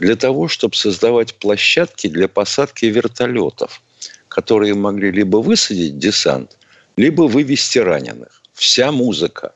для 0.00 0.16
того, 0.16 0.48
чтобы 0.48 0.74
создавать 0.74 1.34
площадки 1.34 2.08
для 2.08 2.26
посадки 2.26 2.86
вертолетов, 2.86 3.80
которые 4.28 4.74
могли 4.74 5.12
либо 5.12 5.36
высадить 5.36 5.98
десант, 5.98 6.58
либо 6.96 7.22
вывести 7.22 7.78
раненых. 7.78 8.42
Вся 8.54 8.90
музыка. 8.90 9.52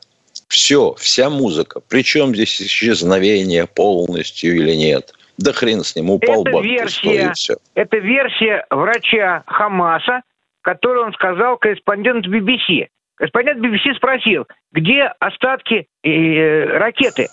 Все, 0.47 0.95
вся 0.97 1.29
музыка. 1.29 1.81
Причем 1.89 2.33
здесь 2.33 2.61
исчезновение 2.61 3.67
полностью 3.67 4.55
или 4.55 4.75
нет. 4.75 5.13
Да 5.37 5.53
хрен 5.53 5.83
с 5.83 5.95
ним, 5.95 6.09
упал 6.09 6.43
это 6.45 6.59
версия, 6.61 7.57
Это 7.75 7.97
версия 7.97 8.65
врача 8.69 9.43
Хамаса, 9.45 10.21
которую 10.61 11.05
он 11.05 11.13
сказал 11.13 11.57
корреспондент 11.57 12.25
BBC. 12.25 12.87
Корреспондент 13.15 13.63
BBC 13.63 13.95
спросил, 13.95 14.47
где 14.71 15.03
остатки 15.19 15.87
э, 16.03 16.63
ракеты? 16.77 17.27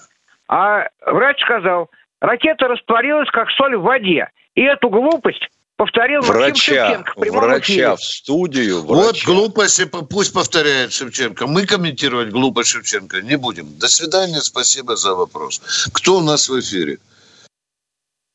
А 0.49 0.88
врач 1.07 1.40
сказал, 1.43 1.90
ракета 2.21 2.69
растворилась, 2.69 3.31
как 3.31 3.51
соль 3.51 3.77
в 3.77 3.83
воде. 3.83 4.29
И 4.55 4.62
эту 4.62 4.88
глупость 4.88 5.49
повторил 5.77 6.21
врача, 6.21 6.40
Максим 6.47 6.75
Шевченко 6.75 7.12
в 7.17 7.31
Врача 7.33 7.97
в 7.97 8.03
студию. 8.03 8.83
Врача. 8.83 9.03
Вот 9.03 9.25
глупости 9.25 9.85
пусть 9.85 10.33
повторяет 10.33 10.93
Шевченко. 10.93 11.47
Мы 11.47 11.67
комментировать 11.67 12.31
глупость 12.31 12.71
Шевченко 12.71 13.23
не 13.23 13.37
будем. 13.37 13.79
До 13.79 13.88
свидания, 13.88 14.40
спасибо 14.40 14.97
за 14.97 15.14
вопрос. 15.14 15.88
Кто 15.93 16.19
у 16.19 16.21
нас 16.21 16.49
в 16.49 16.61
эфире? 16.61 16.99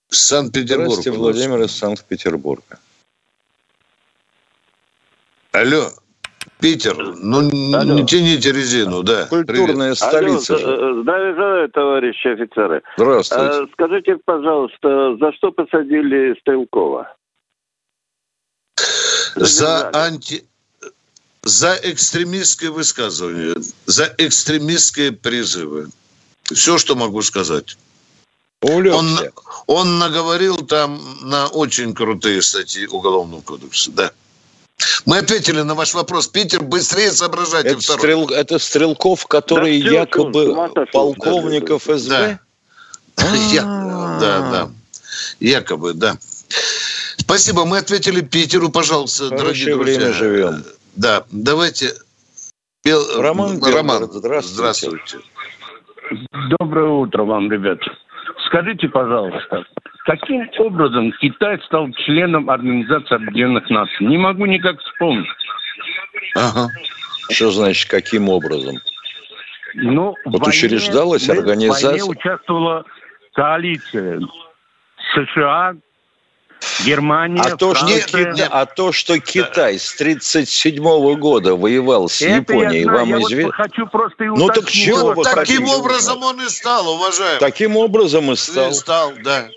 Санкт-Петербург. 0.09 0.91
Здравствуйте, 0.91 1.17
Владимир 1.17 1.61
из 1.61 1.71
Санкт-Петербурга. 1.71 2.79
Алло, 5.51 5.89
Питер, 6.59 6.95
ну 6.97 7.39
Алло. 7.39 7.93
не 7.93 8.05
тяните 8.05 8.51
резину, 8.51 9.03
да. 9.03 9.25
Культурная 9.27 9.93
Привет. 9.93 9.97
столица. 9.97 10.55
Алло, 10.55 11.01
здравия 11.01 11.35
желаю, 11.35 11.69
товарищи 11.69 12.27
офицеры. 12.27 12.81
Здравствуйте. 12.97 13.43
А, 13.43 13.67
скажите, 13.73 14.17
пожалуйста, 14.25 15.17
за 15.17 15.31
что 15.33 15.51
посадили 15.51 16.37
Стрелкова? 16.41 17.15
За 19.35 19.89
анти... 19.93 20.45
За 21.41 21.79
экстремистское 21.81 22.69
высказывание, 22.69 23.55
за 23.85 24.13
экстремистские 24.17 25.13
призывы. 25.13 25.87
Все, 26.43 26.77
что 26.77 26.95
могу 26.95 27.21
сказать. 27.21 27.77
Он, 28.61 29.19
он 29.67 29.99
наговорил 29.99 30.57
там 30.57 30.99
на 31.21 31.47
очень 31.47 31.93
крутые 31.93 32.41
статьи 32.41 32.87
Уголовного 32.87 33.41
кодекса, 33.41 33.91
да. 33.91 34.11
Мы 35.05 35.17
ответили 35.17 35.61
на 35.61 35.75
ваш 35.75 35.93
вопрос. 35.93 36.27
Питер, 36.27 36.61
быстрее 36.63 37.11
соображайте. 37.11 37.69
Это, 37.69 37.81
стрел, 37.81 38.27
это 38.29 38.59
Стрелков, 38.59 39.25
который 39.27 39.81
да, 39.81 39.89
якобы 39.89 40.53
полковников 40.91 41.83
да, 41.85 41.97
СБ? 41.97 42.39
Да. 43.17 44.19
да, 44.19 44.51
да. 44.51 44.69
Якобы, 45.39 45.93
да. 45.93 46.17
Спасибо, 47.17 47.65
мы 47.65 47.77
ответили 47.77 48.21
Питеру, 48.21 48.69
пожалуйста, 48.69 49.29
Хорошее 49.29 49.39
дорогие 49.41 49.75
друзья. 49.75 49.99
время 49.99 50.13
живем. 50.13 50.63
Да, 50.95 51.25
давайте. 51.31 51.93
Роман, 52.85 53.61
Роман, 53.61 54.09
здравствуйте. 54.11 54.55
здравствуйте. 54.55 55.19
Доброе 56.59 56.89
утро 56.89 57.23
вам, 57.23 57.51
ребята. 57.51 57.85
Скажите, 58.49 58.89
пожалуйста, 58.89 59.63
каким 60.05 60.49
образом 60.57 61.11
Китай 61.21 61.59
стал 61.65 61.87
членом 62.05 62.49
Организации 62.49 63.15
Объединенных 63.15 63.69
Наций? 63.69 64.07
Не 64.07 64.17
могу 64.17 64.47
никак 64.47 64.79
вспомнить. 64.79 65.27
Ага. 66.35 66.67
Что 67.29 67.51
значит, 67.51 67.87
каким 67.89 68.27
образом? 68.27 68.75
Ну, 69.75 70.15
вот 70.25 70.39
войне, 70.41 70.47
учреждалась 70.47 71.29
организация... 71.29 71.89
В 71.89 71.91
войне 71.91 72.03
участвовала 72.05 72.85
коалиция 73.33 74.19
США, 75.13 75.75
Германия, 76.85 77.41
а 77.41 77.55
то, 77.55 77.73
Франция. 77.73 78.35
Что, 78.35 78.47
а 78.51 78.65
то, 78.65 78.91
что 78.91 79.19
Китай 79.19 79.79
с 79.79 79.93
1937 79.95 81.15
года 81.15 81.55
воевал 81.55 82.09
с 82.09 82.21
Это 82.21 82.35
Японией, 82.35 82.85
я 82.85 82.91
вам 82.91 83.21
известно? 83.21 83.45
Вот 83.45 83.55
хочу 83.55 83.87
просто 83.87 84.23
и 84.25 84.27
ну 84.27 84.47
так 84.47 84.69
чего 84.69 85.13
вы 85.13 85.23
Таким 85.23 85.35
хотите 85.35 85.79
образом 85.79 86.23
он 86.23 86.41
и 86.41 86.49
стал, 86.49 86.87
уважаемый. 86.89 87.39
Таким 87.39 87.77
образом 87.77 88.31
и 88.31 88.35
стал. 88.35 88.71
И 88.71 88.73
стал, 88.73 89.13
да. 89.23 89.47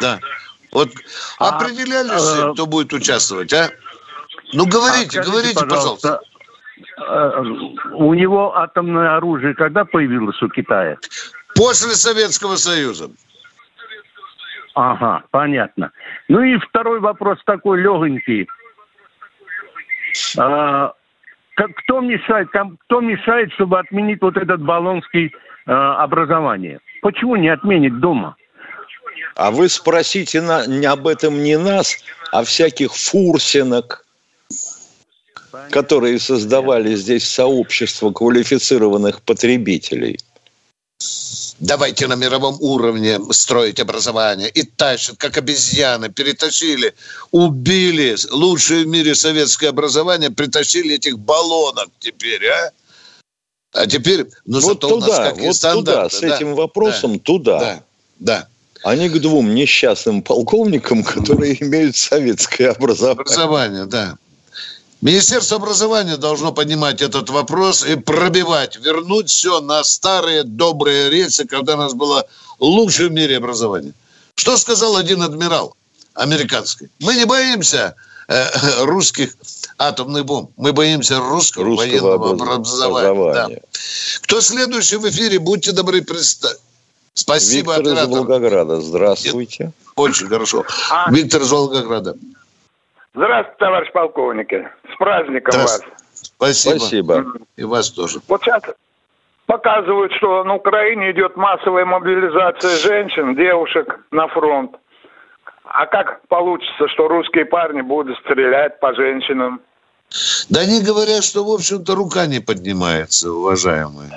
Да. 0.00 0.20
Вот 0.72 0.90
а, 1.38 1.56
определялись, 1.56 2.10
а, 2.12 2.52
кто 2.52 2.66
будет 2.66 2.92
участвовать, 2.92 3.52
а? 3.52 3.70
Ну, 4.52 4.66
говорите, 4.66 5.20
а, 5.20 5.22
скажите, 5.22 5.30
говорите, 5.30 5.66
пожалуйста. 5.66 6.08
пожалуйста. 6.08 6.32
Э, 6.98 7.42
у 7.94 8.14
него 8.14 8.56
атомное 8.56 9.16
оружие 9.16 9.54
когда 9.54 9.84
появилось 9.84 10.40
у 10.42 10.48
Китая? 10.48 10.96
После 11.54 11.94
Советского 11.94 12.56
Союза. 12.56 13.10
Ага, 14.74 15.24
понятно. 15.30 15.92
Ну 16.28 16.42
и 16.42 16.56
второй 16.58 17.00
вопрос 17.00 17.38
такой 17.44 17.80
легонький. 17.80 18.48
А, 20.38 20.92
кто 21.54 22.00
мешает, 22.00 22.50
там, 22.52 22.78
кто 22.86 23.00
мешает, 23.00 23.52
чтобы 23.52 23.78
отменить 23.78 24.20
вот 24.22 24.36
этот 24.36 24.62
баллонский 24.62 25.34
а, 25.66 26.02
образование? 26.02 26.80
Почему 27.02 27.36
не 27.36 27.48
отменить 27.48 27.98
дома? 28.00 28.36
А 29.36 29.50
вы 29.50 29.68
спросите 29.68 30.40
на, 30.40 30.66
не 30.66 30.86
об 30.86 31.06
этом 31.06 31.42
не 31.42 31.58
нас, 31.58 31.96
а 32.32 32.44
всяких 32.44 32.92
фурсинок, 32.94 34.04
Понятно. 35.50 35.70
которые 35.70 36.18
создавали 36.18 36.94
здесь 36.94 37.28
сообщество 37.28 38.10
квалифицированных 38.10 39.22
потребителей. 39.22 40.18
Давайте 41.60 42.06
на 42.06 42.14
мировом 42.14 42.56
уровне 42.60 43.20
строить 43.30 43.80
образование. 43.80 44.48
И 44.48 44.62
тащат, 44.62 45.16
как 45.16 45.36
обезьяны, 45.36 46.08
перетащили, 46.10 46.94
убили 47.30 48.16
лучшее 48.30 48.84
в 48.84 48.88
мире 48.88 49.14
советское 49.14 49.68
образование, 49.68 50.30
притащили 50.30 50.94
этих 50.94 51.18
баллонок 51.18 51.88
теперь, 52.00 52.46
а? 52.46 52.70
А 53.74 53.86
теперь, 53.86 54.26
ну 54.44 54.60
вот 54.60 54.82
зато 54.82 54.88
туда, 54.88 55.06
у 55.06 55.08
нас 55.08 55.18
какие 55.30 55.46
вот 55.46 55.56
стандарты. 55.56 56.16
Туда, 56.16 56.34
с 56.34 56.36
этим 56.36 56.54
вопросом 56.54 57.12
да, 57.14 57.18
туда. 57.18 57.58
Да, 58.18 58.48
да. 58.84 58.96
Не 58.96 59.08
к 59.08 59.18
двум 59.18 59.54
несчастным 59.54 60.22
полковникам, 60.22 61.02
которые 61.04 61.62
имеют 61.62 61.96
советское 61.96 62.70
образование. 62.70 63.22
Образование, 63.22 63.86
да. 63.86 64.18
Министерство 65.02 65.56
образования 65.56 66.16
должно 66.16 66.52
поднимать 66.52 67.02
этот 67.02 67.28
вопрос 67.28 67.84
и 67.84 67.96
пробивать, 67.96 68.76
вернуть 68.76 69.30
все 69.30 69.60
на 69.60 69.82
старые 69.82 70.44
добрые 70.44 71.10
рельсы, 71.10 71.44
когда 71.44 71.74
у 71.74 71.78
нас 71.78 71.92
было 71.92 72.24
лучшее 72.60 73.08
в 73.08 73.12
мире 73.12 73.38
образование. 73.38 73.94
Что 74.36 74.56
сказал 74.56 74.96
один 74.96 75.22
адмирал 75.22 75.74
американский? 76.14 76.88
Мы 77.00 77.16
не 77.16 77.26
боимся 77.26 77.96
э, 78.28 78.44
русских 78.84 79.34
атомных 79.76 80.24
бомб. 80.24 80.52
Мы 80.56 80.72
боимся 80.72 81.18
русского, 81.18 81.64
русского 81.64 82.18
военного 82.18 82.54
образования. 82.54 83.08
образования. 83.08 83.60
Да. 83.60 83.78
Кто 84.22 84.40
следующий 84.40 84.98
в 84.98 85.10
эфире? 85.10 85.40
Будьте 85.40 85.72
добры, 85.72 86.02
представьте. 86.02 86.60
Спасибо, 87.14 87.72
Виктор 87.74 87.92
оператор. 87.92 88.04
из 88.04 88.16
Волгограда. 88.16 88.80
Здравствуйте. 88.80 89.72
Очень 89.96 90.28
хорошо. 90.28 90.64
А... 90.90 91.10
Виктор 91.10 91.42
из 91.42 91.50
Волгограда. 91.50 92.16
Здравствуйте, 93.14 93.58
товарищ 93.58 93.92
полковник. 93.92 94.52
С 94.92 94.96
праздником 94.96 95.60
вас. 95.60 95.82
Спасибо. 96.14 96.78
Спасибо. 96.78 97.24
И 97.56 97.64
вас 97.64 97.90
тоже. 97.90 98.20
Вот 98.26 98.42
сейчас 98.42 98.62
показывают, 99.46 100.12
что 100.14 100.44
на 100.44 100.54
Украине 100.54 101.10
идет 101.10 101.36
массовая 101.36 101.84
мобилизация 101.84 102.76
женщин, 102.78 103.36
девушек 103.36 104.00
на 104.10 104.28
фронт. 104.28 104.76
А 105.64 105.86
как 105.86 106.26
получится, 106.28 106.88
что 106.88 107.08
русские 107.08 107.44
парни 107.44 107.82
будут 107.82 108.18
стрелять 108.18 108.80
по 108.80 108.94
женщинам? 108.94 109.60
Да 110.48 110.60
они 110.60 110.82
говорят, 110.82 111.22
что, 111.24 111.44
в 111.44 111.50
общем-то, 111.50 111.94
рука 111.94 112.26
не 112.26 112.40
поднимается, 112.40 113.30
уважаемые. 113.30 114.10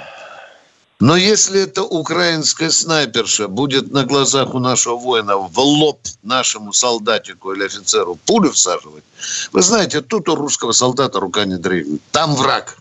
Но 1.05 1.15
если 1.15 1.61
эта 1.61 1.83
украинская 1.83 2.71
снайперша 2.71 3.47
будет 3.47 3.91
на 3.91 4.05
глазах 4.05 4.55
у 4.55 4.59
нашего 4.59 4.95
воина 4.95 5.37
в 5.37 5.59
лоб 5.59 5.99
нашему 6.23 6.73
солдатику 6.73 7.53
или 7.53 7.63
офицеру 7.65 8.17
пулю 8.25 8.51
всаживать, 8.51 9.03
вы 9.51 9.61
знаете, 9.61 10.01
тут 10.01 10.27
у 10.29 10.35
русского 10.35 10.71
солдата 10.71 11.19
рука 11.19 11.45
не 11.45 11.57
дрыгнет. 11.57 12.01
Там 12.11 12.33
враг. 12.33 12.77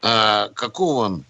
А 0.00 0.48
какого 0.54 1.04
он 1.04 1.24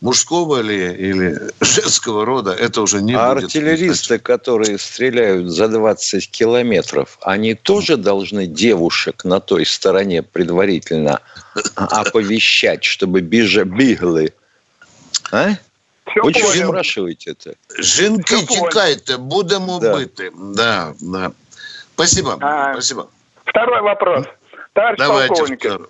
мужского 0.00 0.62
ли 0.62 0.94
или 0.94 1.38
женского 1.60 2.24
рода, 2.24 2.52
это 2.52 2.80
уже 2.80 3.02
не 3.02 3.12
а 3.12 3.34
будет. 3.34 3.44
артиллеристы, 3.44 4.18
которые 4.18 4.78
стреляют 4.78 5.50
за 5.50 5.68
20 5.68 6.30
километров, 6.30 7.18
они 7.20 7.52
тоже 7.52 7.98
должны 7.98 8.46
девушек 8.46 9.22
на 9.22 9.40
той 9.40 9.66
стороне 9.66 10.22
предварительно 10.22 11.20
оповещать, 11.74 12.84
чтобы 12.84 13.20
бежа 13.20 13.64
бігли 13.64 14.32
а? 15.32 15.48
Все 16.06 16.20
Ви 16.22 16.32
чого 16.32 16.52
спрашиваете 16.52 17.30
это? 17.30 17.54
Жінки, 17.82 18.36
тікайте, 18.36 19.16
будемо 19.16 19.78
да. 19.78 19.96
бити. 19.96 20.30
Да, 20.56 20.92
да. 21.00 21.30
Спасибо. 21.94 22.36
А, 22.40 22.72
Спасибо. 22.72 23.06
Второй 23.44 23.80
вопрос. 23.82 24.24
Товарищ 24.72 24.98
Давайте 24.98 25.28
полковник. 25.28 25.88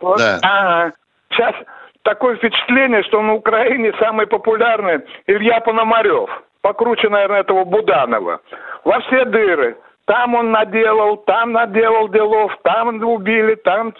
Вот, 0.00 0.18
да. 0.18 0.40
а, 0.42 0.90
сейчас 1.30 1.54
такое 2.02 2.36
впечатление, 2.36 3.02
что 3.04 3.22
на 3.22 3.34
Украине 3.34 3.92
самый 4.00 4.26
популярный 4.26 5.00
Илья 5.26 5.60
Пономарев. 5.60 6.30
Покруче, 6.60 7.08
наверное, 7.08 7.40
этого 7.40 7.64
Буданова. 7.64 8.40
Во 8.84 9.00
все 9.00 9.24
дыры. 9.24 9.76
Там 10.06 10.34
он 10.34 10.50
наделал, 10.50 11.16
там 11.18 11.52
наделал 11.52 12.08
делов, 12.08 12.52
там 12.62 13.02
убили, 13.02 13.54
там... 13.54 13.94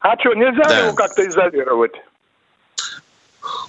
А 0.00 0.18
что, 0.18 0.32
нельзя 0.34 0.62
да. 0.62 0.78
его 0.78 0.94
как-то 0.94 1.26
изолировать? 1.26 1.92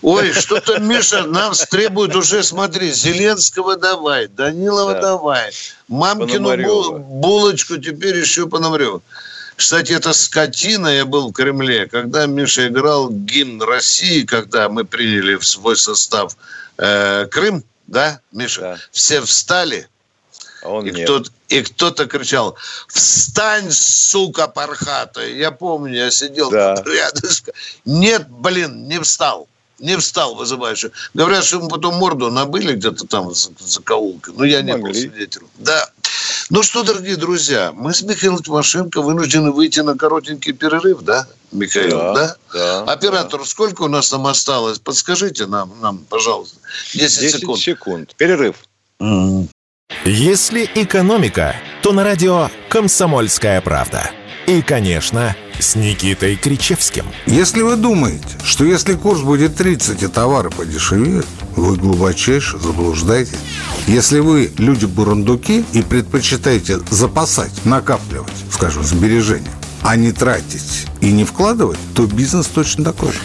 Ой, 0.02 0.34
что-то, 0.34 0.80
Миша, 0.80 1.24
нам 1.24 1.54
требует 1.70 2.16
уже, 2.16 2.44
смотри, 2.44 2.92
Зеленского 2.92 3.78
давай, 3.78 4.28
Данилова 4.28 4.94
да. 4.94 5.02
давай, 5.02 5.52
мамкину 5.88 6.58
бул, 6.58 6.98
булочку 6.98 7.78
теперь 7.78 8.18
еще 8.18 8.48
Пономарева. 8.48 9.02
Кстати, 9.56 9.92
это 9.92 10.14
скотина, 10.14 10.88
я 10.88 11.06
был 11.06 11.30
в 11.30 11.34
Кремле, 11.34 11.86
когда 11.88 12.26
Миша 12.26 12.68
играл 12.68 13.12
гимн 13.12 13.62
России, 13.62 14.24
когда 14.24 14.70
мы 14.70 14.86
приняли 14.86 15.36
в 15.36 15.46
свой 15.46 15.78
состав 15.78 16.36
э, 16.78 17.28
Крым, 17.30 17.64
да, 17.86 18.22
Миша? 18.32 18.62
Да. 18.62 18.78
Все 18.92 19.22
встали, 19.22 19.88
а 20.64 20.70
он 20.70 20.88
и, 20.88 21.04
кто, 21.04 21.24
и 21.50 21.62
кто-то 21.62 22.08
кричал, 22.08 22.56
встань, 22.88 23.70
сука 23.70 24.48
пархатая. 24.48 25.30
Я 25.30 25.52
помню, 25.52 25.96
я 25.96 26.12
сидел 26.12 26.50
да. 26.50 26.82
рядом. 26.84 27.30
Нет, 27.86 28.28
блин, 28.30 28.88
не 28.88 29.00
встал 29.00 29.48
не 29.82 29.98
встал 29.98 30.36
вызывающе. 30.36 30.92
Говорят, 31.14 31.44
что 31.44 31.58
ему 31.58 31.68
потом 31.68 31.96
морду 31.96 32.32
набыли 32.32 32.74
где-то 32.74 33.06
там 33.08 33.34
за, 33.34 33.50
за 33.60 33.82
каулкой. 33.82 34.34
Но 34.38 34.46
я 34.46 34.62
не 34.62 34.74
Могли. 34.74 34.86
был 34.86 34.94
свидетелем. 34.94 35.48
Да. 35.58 35.90
Ну 36.50 36.64
что, 36.64 36.84
дорогие 36.84 37.16
друзья, 37.16 37.72
мы 37.74 37.94
с 37.94 38.02
Михаилом 38.02 38.42
Тимошенко 38.44 39.02
вынуждены 39.02 39.52
выйти 39.52 39.80
на 39.80 39.98
коротенький 39.98 40.54
перерыв, 40.54 41.02
да, 41.02 41.28
Михаил? 41.52 41.98
Да. 41.98 42.14
да? 42.14 42.38
да 42.54 42.84
Оператор, 42.92 43.40
да. 43.40 43.46
сколько 43.46 43.84
у 43.84 43.88
нас 43.88 44.10
там 44.10 44.28
осталось? 44.28 44.80
Подскажите 44.80 45.46
нам, 45.46 45.74
нам 45.82 46.00
пожалуйста. 46.10 46.58
10, 46.94 47.20
10 47.20 47.40
секунд. 47.40 47.60
секунд. 47.60 48.16
Перерыв. 48.16 48.56
Mm. 49.00 49.48
Если 50.06 50.70
экономика, 50.76 51.56
то 51.82 51.92
на 51.92 52.04
радио 52.04 52.50
«Комсомольская 52.70 53.62
правда». 53.62 54.12
И, 54.48 54.62
конечно, 54.62 55.36
с 55.62 55.76
Никитой 55.76 56.36
Кричевским. 56.36 57.06
Если 57.28 57.62
вы 57.62 57.76
думаете, 57.76 58.28
что 58.44 58.66
если 58.66 58.96
курс 58.96 59.22
будет 59.22 59.56
30 59.56 60.04
и 60.04 60.08
товары 60.08 60.50
подешевеют, 60.50 61.28
вы 61.56 61.76
глубочайше 61.78 62.58
заблуждаетесь. 62.58 63.40
Если 63.88 64.20
вы 64.20 64.52
люди 64.58 64.86
бурундуки 64.86 65.64
и 65.74 65.82
предпочитаете 65.82 66.80
запасать, 66.90 67.52
накапливать, 67.66 68.32
скажем, 68.52 68.84
сбережения, 68.84 69.52
а 69.84 69.96
не 69.96 70.12
тратить 70.12 70.88
и 71.00 71.12
не 71.12 71.24
вкладывать, 71.24 71.80
то 71.96 72.06
бизнес 72.06 72.48
точно 72.48 72.86
такой 72.86 73.12
же. 73.12 73.20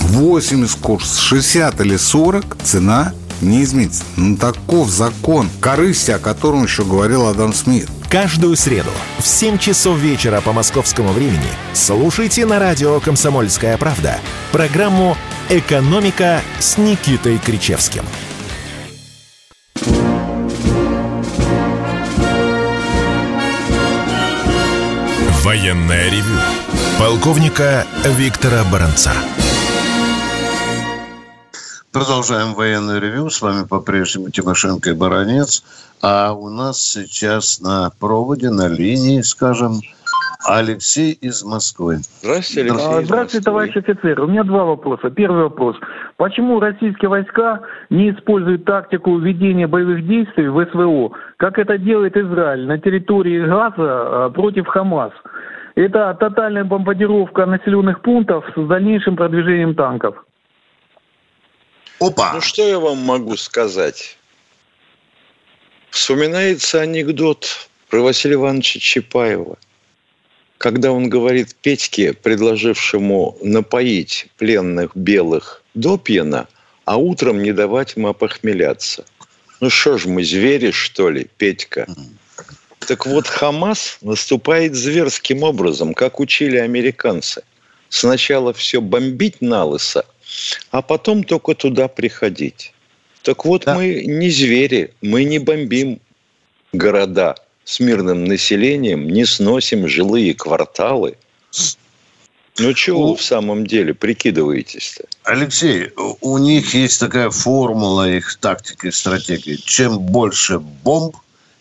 80 0.00 0.78
курс, 0.80 1.18
60 1.18 1.80
или 1.80 1.96
40 1.96 2.56
цена 2.62 3.12
не 3.40 3.62
изменится. 3.62 4.04
Ну, 4.16 4.36
таков 4.36 4.90
закон 4.90 5.48
корысти, 5.60 6.10
о 6.10 6.18
котором 6.18 6.64
еще 6.64 6.84
говорил 6.84 7.26
Адам 7.26 7.52
Смит. 7.52 7.88
Каждую 8.12 8.56
среду 8.56 8.90
в 9.20 9.26
7 9.26 9.56
часов 9.56 9.98
вечера 9.98 10.42
по 10.42 10.52
московскому 10.52 11.12
времени 11.12 11.48
слушайте 11.72 12.44
на 12.44 12.58
радио 12.58 13.00
«Комсомольская 13.00 13.78
правда» 13.78 14.20
программу 14.52 15.16
«Экономика» 15.48 16.42
с 16.58 16.76
Никитой 16.76 17.38
Кричевским. 17.38 18.04
Военная 25.42 26.10
ревю. 26.10 26.36
Полковника 26.98 27.86
Виктора 28.04 28.62
Баранца. 28.70 29.12
Продолжаем 31.92 32.54
военное 32.54 33.00
ревю. 33.00 33.28
С 33.28 33.42
вами 33.42 33.66
по-прежнему 33.68 34.30
Тимошенко 34.30 34.90
и 34.90 34.94
Баранец. 34.94 35.62
А 36.00 36.32
у 36.32 36.48
нас 36.48 36.80
сейчас 36.80 37.60
на 37.60 37.90
проводе, 38.00 38.48
на 38.48 38.66
линии, 38.66 39.20
скажем, 39.20 39.72
Алексей 40.42 41.12
из 41.12 41.44
Москвы. 41.44 41.98
Здравствуйте, 42.22 42.60
Алексей. 42.62 42.78
Здравствуйте, 42.78 43.06
Здравствуйте 43.06 43.44
товарищ 43.44 43.76
офицер. 43.76 44.20
У 44.22 44.26
меня 44.26 44.42
два 44.42 44.64
вопроса. 44.64 45.10
Первый 45.10 45.42
вопрос. 45.42 45.76
Почему 46.16 46.60
российские 46.60 47.10
войска 47.10 47.60
не 47.90 48.10
используют 48.10 48.64
тактику 48.64 49.18
ведения 49.18 49.66
боевых 49.66 50.06
действий 50.06 50.48
в 50.48 50.64
СВО, 50.70 51.12
как 51.36 51.58
это 51.58 51.76
делает 51.76 52.16
Израиль 52.16 52.66
на 52.66 52.78
территории 52.78 53.44
Газа 53.44 53.74
а, 53.78 54.30
против 54.30 54.66
Хамас? 54.66 55.12
Это 55.74 56.16
тотальная 56.18 56.64
бомбардировка 56.64 57.44
населенных 57.44 58.00
пунктов 58.00 58.46
с 58.56 58.66
дальнейшим 58.66 59.16
продвижением 59.16 59.74
танков. 59.74 60.24
Опа! 62.00 62.32
Ну, 62.34 62.40
что 62.40 62.66
я 62.66 62.78
вам 62.78 62.98
могу 62.98 63.36
сказать? 63.36 64.16
Вспоминается 65.90 66.80
анекдот 66.80 67.68
про 67.88 68.00
Василия 68.00 68.36
Ивановича 68.36 68.80
Чапаева, 68.80 69.58
когда 70.58 70.90
он 70.92 71.10
говорит 71.10 71.54
Петьке, 71.60 72.12
предложившему 72.14 73.36
напоить 73.42 74.28
пленных 74.38 74.96
белых 74.96 75.62
до 75.74 75.98
пьяна, 75.98 76.48
а 76.84 76.96
утром 76.96 77.42
не 77.42 77.52
давать 77.52 77.96
им 77.96 78.06
опохмеляться. 78.06 79.04
Ну 79.60 79.70
что 79.70 79.98
ж 79.98 80.06
мы, 80.06 80.24
звери, 80.24 80.70
что 80.70 81.10
ли, 81.10 81.28
Петька? 81.36 81.86
Так 82.80 83.06
вот, 83.06 83.26
Хамас 83.26 83.98
наступает 84.00 84.74
зверским 84.74 85.42
образом, 85.42 85.94
как 85.94 86.18
учили 86.18 86.56
американцы. 86.56 87.44
Сначала 87.88 88.52
все 88.52 88.80
бомбить 88.80 89.40
на 89.40 89.64
лысо, 89.64 90.04
а 90.70 90.82
потом 90.82 91.24
только 91.24 91.54
туда 91.54 91.88
приходить. 91.88 92.72
Так 93.22 93.44
вот, 93.44 93.64
да. 93.64 93.74
мы 93.74 94.04
не 94.04 94.30
звери, 94.30 94.92
мы 95.00 95.24
не 95.24 95.38
бомбим 95.38 96.00
города 96.72 97.36
с 97.64 97.80
мирным 97.80 98.24
населением, 98.24 99.08
не 99.08 99.24
сносим 99.24 99.86
жилые 99.88 100.34
кварталы. 100.34 101.16
Ну, 102.58 102.74
чего 102.74 103.10
вы 103.10 103.16
в 103.16 103.22
самом 103.22 103.66
деле 103.66 103.94
прикидываетесь-то? 103.94 105.04
Алексей, 105.24 105.90
у 106.20 106.38
них 106.38 106.74
есть 106.74 107.00
такая 107.00 107.30
формула 107.30 108.10
их 108.10 108.36
тактики 108.36 108.88
и 108.88 108.90
стратегии. 108.90 109.56
Чем 109.56 109.98
больше 109.98 110.58
бомб, 110.58 111.16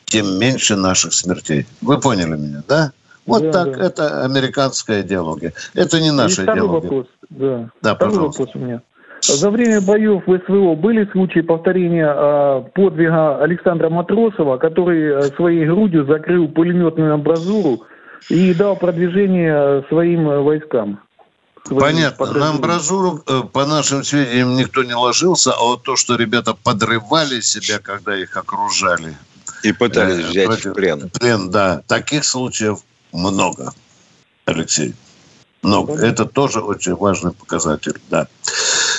тем 0.05 0.37
меньше 0.37 0.75
наших 0.75 1.13
смертей. 1.13 1.65
Вы 1.79 1.99
поняли 1.99 2.35
меня, 2.37 2.63
да? 2.67 2.91
Вот 3.25 3.43
да, 3.43 3.51
так, 3.51 3.77
да. 3.77 3.85
это 3.85 4.25
американская 4.25 5.01
идеология. 5.01 5.53
Это 5.73 6.01
не 6.01 6.11
наша 6.11 6.41
и 6.41 6.45
идеология. 6.45 6.89
Вопрос. 6.89 7.07
Да, 7.31 7.69
да 7.81 7.95
второй 7.95 8.13
пожалуйста. 8.13 8.41
вопрос 8.41 8.55
у 8.55 8.59
меня. 8.59 8.81
За 9.21 9.51
время 9.51 9.81
боев 9.81 10.23
в 10.25 10.39
СВО 10.45 10.75
были 10.75 11.07
случаи 11.11 11.41
повторения 11.41 12.11
э, 12.11 12.63
подвига 12.73 13.37
Александра 13.41 13.89
Матросова, 13.89 14.57
который 14.57 15.03
э, 15.03 15.21
своей 15.35 15.65
грудью 15.65 16.05
закрыл 16.05 16.47
пулеметную 16.47 17.13
амбразуру 17.13 17.83
и 18.29 18.53
дал 18.53 18.75
продвижение 18.75 19.85
своим 19.89 20.27
э, 20.27 20.39
войскам? 20.39 20.99
Понятно. 21.69 22.33
На 22.33 22.49
амбразуру, 22.49 23.23
э, 23.27 23.43
по 23.51 23.65
нашим 23.67 24.03
сведениям, 24.03 24.55
никто 24.55 24.83
не 24.83 24.95
ложился, 24.95 25.53
а 25.53 25.63
вот 25.63 25.83
то, 25.83 25.95
что 25.95 26.15
ребята 26.15 26.55
подрывали 26.55 27.41
себя, 27.41 27.77
когда 27.77 28.17
их 28.17 28.35
окружали. 28.35 29.15
И 29.61 29.71
пытались 29.71 30.25
э, 30.25 30.29
взять 30.29 30.47
против... 30.47 30.71
в 30.71 30.73
плен. 30.73 31.09
Плен, 31.11 31.51
да. 31.51 31.83
Таких 31.87 32.25
случаев 32.25 32.79
много, 33.13 33.73
Алексей. 34.45 34.95
Много. 35.61 35.93
Это 35.93 36.25
тоже 36.25 36.61
очень 36.61 36.95
важный 36.95 37.33
показатель, 37.33 37.99
да. 38.09 38.27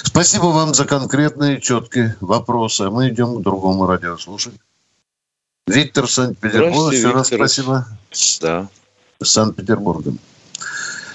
Спасибо 0.04 0.46
вам 0.46 0.74
за 0.74 0.84
конкретные, 0.84 1.60
четкие 1.60 2.16
вопросы. 2.20 2.88
Мы 2.90 3.08
идем 3.08 3.36
к 3.36 3.42
другому 3.42 3.86
радиослушателю. 3.86 4.60
Виктор 5.66 6.08
Санкт-Петербург. 6.08 6.92
Еще 6.92 7.10
раз 7.10 7.28
спасибо. 7.28 7.86
Да. 8.40 8.68
Санкт-Петербургом. 9.22 10.18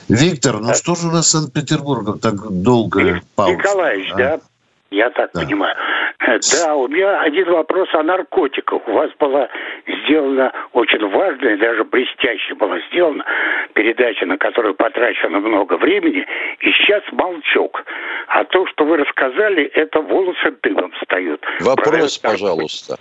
Виктор, 0.07 0.59
ну 0.61 0.73
что 0.73 0.95
же 0.95 1.07
у 1.07 1.11
нас 1.11 1.27
с 1.27 1.31
Санкт-Петербургом 1.31 2.19
так 2.19 2.35
долго 2.61 3.21
пауза? 3.35 3.57
Николаевич, 3.57 4.11
а? 4.13 4.17
да? 4.17 4.39
Я 4.89 5.09
так 5.09 5.31
да. 5.33 5.41
понимаю. 5.41 5.75
Да, 6.19 6.75
у 6.75 6.87
меня 6.87 7.21
один 7.21 7.49
вопрос 7.51 7.89
о 7.93 8.03
наркотиках. 8.03 8.87
У 8.87 8.91
вас 8.93 9.11
была 9.19 9.49
сделана 9.85 10.51
очень 10.73 11.05
важная, 11.09 11.57
даже 11.57 11.83
блестяще 11.83 12.55
была 12.55 12.79
сделана 12.89 13.25
передача, 13.73 14.25
на 14.25 14.37
которую 14.37 14.75
потрачено 14.75 15.39
много 15.39 15.75
времени, 15.77 16.25
и 16.59 16.71
сейчас 16.71 17.03
молчок. 17.11 17.83
А 18.27 18.43
то, 18.45 18.65
что 18.67 18.85
вы 18.85 18.97
рассказали, 18.97 19.65
это 19.65 19.99
волосы 19.99 20.55
дымом 20.63 20.91
встают. 20.91 21.43
Вопрос, 21.59 22.17
пожалуйста. 22.17 22.97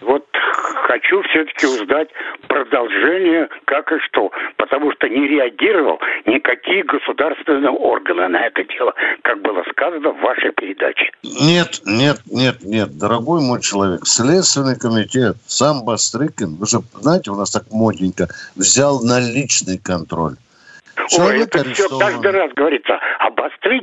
Вот 0.00 0.26
хочу 0.84 1.22
все-таки 1.22 1.66
узнать 1.66 2.08
продолжение, 2.48 3.48
как 3.64 3.90
и 3.92 3.98
что. 4.00 4.30
Потому 4.56 4.92
что 4.92 5.08
не 5.08 5.26
реагировал 5.26 5.98
никакие 6.26 6.84
государственные 6.84 7.70
органы 7.70 8.28
на 8.28 8.46
это 8.46 8.64
дело, 8.64 8.94
как 9.22 9.40
было 9.42 9.62
сказано 9.70 10.10
в 10.10 10.20
вашей 10.20 10.52
передаче. 10.52 11.10
Нет, 11.22 11.80
нет, 11.84 12.20
нет, 12.30 12.62
нет, 12.62 12.96
дорогой 12.98 13.40
мой 13.40 13.60
человек. 13.60 14.00
Следственный 14.04 14.78
комитет, 14.78 15.36
сам 15.46 15.84
Бастрыкин, 15.84 16.56
вы 16.56 16.66
же 16.66 16.78
знаете, 16.94 17.30
у 17.30 17.36
нас 17.36 17.50
так 17.50 17.64
модненько, 17.70 18.28
взял 18.54 19.00
на 19.02 19.20
личный 19.20 19.78
контроль. 19.78 20.36
Ой, 21.18 21.40
это 21.40 21.64
все 21.64 21.88
каждый 21.98 22.30
раз 22.30 22.52
говорится 22.54 22.98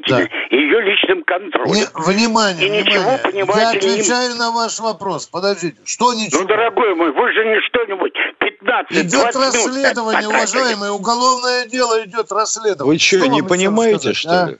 да. 0.07 0.21
и 0.49 0.55
ее 0.55 0.81
личном 0.81 1.23
контроле. 1.23 1.71
Не, 1.71 1.85
внимание, 1.93 2.67
и 2.67 2.69
внимание. 2.69 2.83
ничего, 2.83 3.17
понимаете, 3.23 3.87
Я 3.87 3.93
отвечаю 3.93 4.33
не... 4.33 4.39
на 4.39 4.51
ваш 4.51 4.79
вопрос. 4.79 5.27
Подождите, 5.27 5.77
что 5.85 6.13
ничего? 6.13 6.41
Ну, 6.41 6.47
дорогой 6.47 6.95
мой, 6.95 7.11
вы 7.11 7.31
же 7.33 7.45
не 7.45 7.59
что-нибудь 7.61 8.13
15 8.39 8.91
Идет 9.05 9.35
расследование, 9.35 10.21
минут. 10.21 10.35
уважаемый, 10.35 10.89
уголовное 10.91 11.65
дело 11.67 12.03
идет 12.05 12.31
расследование. 12.31 12.93
Вы 12.93 12.99
что, 12.99 13.17
что 13.17 13.27
не 13.27 13.41
понимаете, 13.41 14.13
что 14.13 14.43
а? 14.43 14.49
ли? 14.49 14.57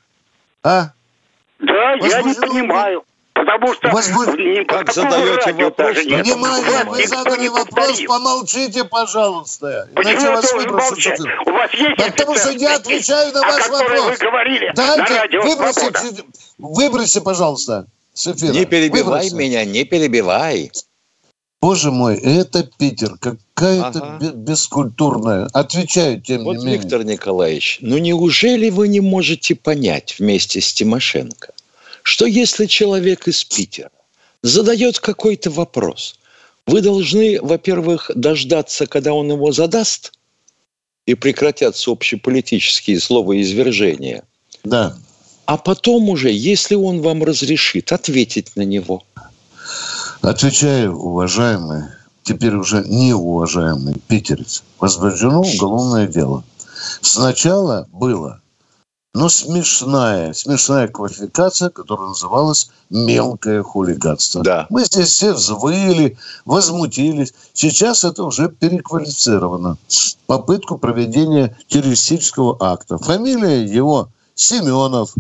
А? 0.64 0.84
Да, 1.60 1.94
я 1.94 2.22
не 2.22 2.34
понимаю. 2.34 3.04
Потому 3.60 3.74
что 3.74 3.90
вас 3.90 4.10
будет... 4.10 4.40
не 4.40 4.66
как 4.66 4.92
задаете 4.94 5.54
вопрос? 5.54 5.98
Внимание, 5.98 6.84
вы 6.86 7.08
задали 7.08 7.48
вопрос, 7.48 8.02
помолчите, 8.08 8.84
пожалуйста. 8.84 9.90
Почему 9.94 10.14
Иначе 10.14 10.26
я 10.26 10.32
вас 10.32 10.54
молчать? 10.54 11.20
У 11.46 11.52
вас 11.52 11.74
есть 11.74 11.98
Потому 11.98 12.36
что 12.36 12.52
я 12.52 12.76
отвечаю 12.76 13.34
на 13.34 13.42
ваш 13.42 13.70
вопрос. 13.70 14.06
вы 14.06 14.18
говорили 14.18 14.72
Дайте, 14.76 15.40
выбросите, 15.40 16.24
выбросите, 16.58 17.22
пожалуйста, 17.22 17.86
с 18.14 18.28
эфира. 18.28 18.54
Не 18.54 18.66
перебивай 18.66 19.24
Выброси. 19.24 19.34
меня, 19.34 19.66
не 19.66 19.84
перебивай. 19.84 20.72
Боже 21.62 21.92
мой, 21.92 22.18
это 22.18 22.64
Питер, 22.64 23.18
какая-то 23.20 24.16
ага. 24.16 24.32
бескультурная. 24.32 25.48
Отвечаю, 25.54 26.20
тем 26.20 26.44
вот, 26.44 26.58
не 26.58 26.66
менее. 26.66 26.80
Виктор 26.80 27.04
Николаевич, 27.04 27.78
ну 27.82 28.00
неужели 28.00 28.72
вы 28.72 28.88
не 28.88 29.00
можете 29.00 29.54
понять 29.54 30.16
вместе 30.18 30.60
с 30.60 30.74
Тимошенко, 30.74 31.54
что 32.04 32.26
если 32.26 32.66
человек 32.66 33.28
из 33.28 33.44
Питера 33.44 33.92
задает 34.42 35.00
какой-то 35.00 35.50
вопрос, 35.52 36.16
вы 36.68 36.82
должны, 36.82 37.42
во-первых, 37.42 38.12
дождаться, 38.16 38.86
когда 38.88 39.14
он 39.14 39.32
его 39.32 39.52
задаст, 39.52 40.14
и 41.06 41.16
прекратятся 41.16 41.92
общеполитические 41.92 43.00
словоизвержения. 43.00 44.24
Да. 44.64 44.96
А 45.46 45.58
потом 45.58 46.10
уже, 46.10 46.32
если 46.32 46.76
он 46.76 47.02
вам 47.02 47.24
разрешит, 47.24 47.92
ответить 47.92 48.56
на 48.56 48.62
него. 48.62 49.04
Отвечаю, 50.22 50.96
уважаемый, 50.96 51.84
теперь 52.24 52.54
уже 52.54 52.84
неуважаемый 52.88 53.96
питерец, 54.08 54.64
возбуждено 54.80 55.42
уголовное 55.42 56.08
дело. 56.08 56.44
Сначала 57.02 57.88
было 57.92 58.41
но 59.14 59.28
смешная, 59.28 60.34
смешная 60.34 60.88
квалификация, 60.88 61.70
которая 61.70 62.10
называлась 62.10 62.70
мелкое 62.90 63.62
хулиганство. 63.62 64.42
Да. 64.42 64.68
Мы 64.70 64.86
здесь 64.86 65.10
все 65.10 65.34
взвыли, 65.34 66.18
возмутились. 66.46 67.34
Сейчас 67.54 68.06
это 68.06 68.24
уже 68.24 68.48
переквалифицировано. 68.50 69.78
Попытку 70.28 70.78
проведения 70.78 71.58
террористического 71.68 72.56
акта. 72.62 72.98
Фамилия 72.98 73.66
его 73.66 74.10
Семенов. 74.34 75.14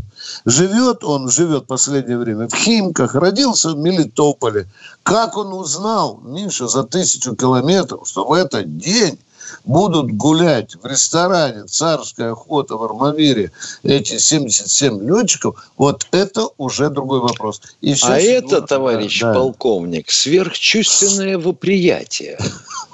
Живет 0.45 1.03
он, 1.03 1.29
живет 1.29 1.63
в 1.63 1.67
последнее 1.67 2.17
время 2.17 2.47
в 2.47 2.55
Химках, 2.55 3.13
родился 3.13 3.71
в 3.71 3.77
Мелитополе. 3.77 4.69
Как 5.03 5.35
он 5.35 5.53
узнал, 5.53 6.21
Миша, 6.23 6.67
за 6.67 6.83
тысячу 6.83 7.35
километров, 7.35 8.07
что 8.07 8.25
в 8.25 8.31
этот 8.31 8.77
день 8.77 9.19
будут 9.65 10.11
гулять 10.11 10.75
в 10.75 10.85
ресторане 10.85 11.65
«Царская 11.65 12.31
охота» 12.31 12.77
в 12.77 12.83
Армавире 12.83 13.51
эти 13.83 14.17
77 14.17 15.01
летчиков, 15.07 15.67
вот 15.77 16.07
это 16.11 16.47
уже 16.57 16.89
другой 16.89 17.19
вопрос. 17.19 17.61
И 17.81 17.95
а 18.03 18.19
это, 18.19 18.61
товарищ 18.61 19.21
да. 19.21 19.33
полковник, 19.33 20.11
сверхчувственное 20.11 21.37
восприятие. 21.37 22.37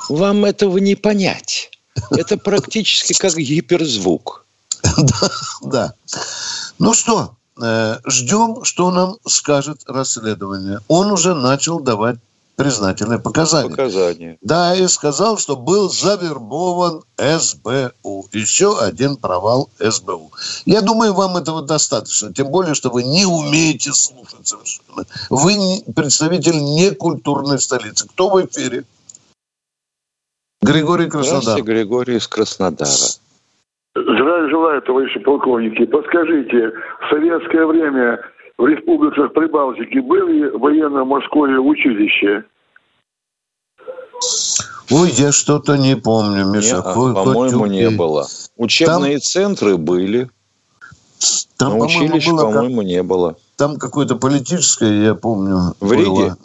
Вам 0.10 0.46
этого 0.46 0.78
не 0.78 0.96
понять. 0.96 1.72
Это 2.12 2.38
практически 2.38 3.14
как 3.14 3.36
гиперзвук. 3.36 4.46
Да, 4.98 5.32
да. 5.62 5.94
Ну 6.80 6.94
что, 6.94 7.36
э, 7.62 7.98
ждем, 8.06 8.64
что 8.64 8.92
нам 8.92 9.18
скажет 9.26 9.82
расследование. 9.88 10.80
Он 10.88 11.12
уже 11.12 11.34
начал 11.34 11.80
давать 11.80 12.18
признательные 12.58 13.20
показания. 13.20 13.70
Показания. 13.70 14.38
Да, 14.42 14.76
и 14.76 14.88
сказал, 14.88 15.38
что 15.38 15.56
был 15.56 15.90
завербован 15.90 17.04
СБУ. 17.18 18.26
Еще 18.34 18.78
один 18.80 19.16
провал 19.16 19.70
СБУ. 19.80 20.32
Я 20.66 20.82
думаю, 20.82 21.14
вам 21.14 21.38
этого 21.38 21.62
достаточно. 21.62 22.34
Тем 22.34 22.48
более, 22.48 22.74
что 22.74 22.90
вы 22.90 23.04
не 23.04 23.26
умеете 23.26 23.94
слушать 23.94 24.48
совершенно. 24.48 25.06
Вы 25.30 25.84
представитель 25.96 26.58
некультурной 26.58 27.60
столицы. 27.60 28.08
Кто 28.10 28.30
в 28.30 28.46
эфире? 28.46 28.84
Григорий 30.62 31.08
Краснодар. 31.08 31.42
Здравствуйте, 31.44 31.72
Григорий 31.72 32.18
из 32.18 32.28
Краснодара. 32.28 32.90
Здравия 33.96 34.50
желаю, 34.50 34.82
товарищи 34.82 35.20
полковники. 35.20 35.86
Подскажите, 35.86 36.72
в 36.72 37.10
советское 37.10 37.66
время 37.66 38.20
в 38.58 38.66
республиках 38.66 39.34
Прибалтики 39.34 40.00
были 40.00 40.50
военно-морское 40.50 41.60
училище? 41.60 42.44
Ой, 44.90 45.12
я 45.12 45.32
что-то 45.32 45.78
не 45.78 45.96
помню, 45.96 46.46
Миша. 46.46 46.78
Не, 46.78 46.82
по-моему, 46.82 47.66
не 47.66 47.90
было. 47.90 48.28
Учебные 48.56 49.18
там, 49.18 49.22
центры 49.22 49.78
были. 49.78 50.30
Там, 51.58 51.78
но 51.78 51.86
училищ, 51.86 52.28
было, 52.28 52.52
по-моему, 52.52 52.82
не 52.84 53.04
было. 53.04 53.36
Там 53.58 53.78
какое-то 53.78 54.16
политическое, 54.16 55.04
я 55.04 55.16
помню. 55.16 55.74
В 55.80 55.90
было. 55.90 55.96
Риге? 55.96 56.36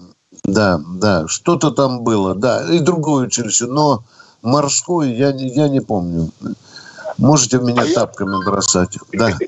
Да, 0.44 0.80
да, 0.96 1.28
что-то 1.28 1.70
там 1.70 2.02
было, 2.02 2.34
да, 2.34 2.66
и 2.68 2.80
другое 2.80 3.26
училище, 3.26 3.66
но 3.66 4.02
морское 4.42 5.08
я, 5.08 5.30
я 5.30 5.68
не 5.68 5.80
помню. 5.80 6.30
Можете 7.16 7.58
меня 7.58 7.82
а 7.82 7.94
тапками 7.94 8.40
я... 8.40 8.50
бросать. 8.50 8.98
Да 9.12 9.38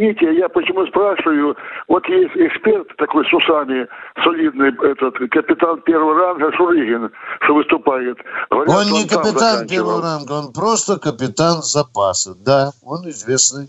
извините, 0.00 0.38
я 0.38 0.48
почему 0.48 0.86
спрашиваю. 0.86 1.56
Вот 1.88 2.06
есть 2.08 2.34
эксперт 2.34 2.88
такой 2.96 3.24
с 3.24 3.32
усами, 3.32 3.86
солидный, 4.24 4.68
этот 4.90 5.14
капитан 5.30 5.80
первого 5.82 6.14
ранга 6.14 6.52
Шуригин, 6.56 7.10
что 7.42 7.54
выступает. 7.54 8.18
Говорят, 8.50 8.74
он 8.74 8.92
не 8.92 9.06
капитан 9.06 9.66
первого 9.66 10.02
ранга, 10.02 10.32
он 10.32 10.52
просто 10.52 10.98
капитан 10.98 11.62
запаса. 11.62 12.34
Да, 12.34 12.72
он 12.82 13.08
известный, 13.10 13.68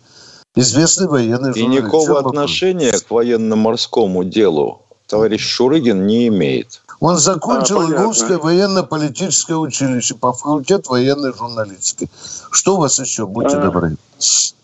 известный 0.56 1.08
военный 1.08 1.54
журналист. 1.54 1.58
И 1.58 1.68
никакого 1.68 2.20
отношения 2.20 2.94
к 2.94 3.12
военно-морскому 3.12 4.24
делу 4.24 4.82
товарищ 5.08 5.42
Шурыгин 5.42 6.08
не 6.08 6.28
имеет. 6.30 6.82
Он 7.02 7.18
закончил 7.18 7.82
а, 7.82 7.88
Львовское 7.88 8.38
военно-политическое 8.38 9.56
училище 9.56 10.14
по 10.14 10.34
факультету 10.34 10.92
военной 10.92 11.34
журналистики. 11.34 12.08
Что 12.52 12.76
у 12.76 12.80
вас 12.80 13.00
еще? 13.00 13.26
Будьте 13.26 13.58
а, 13.58 13.62
добры. 13.62 13.98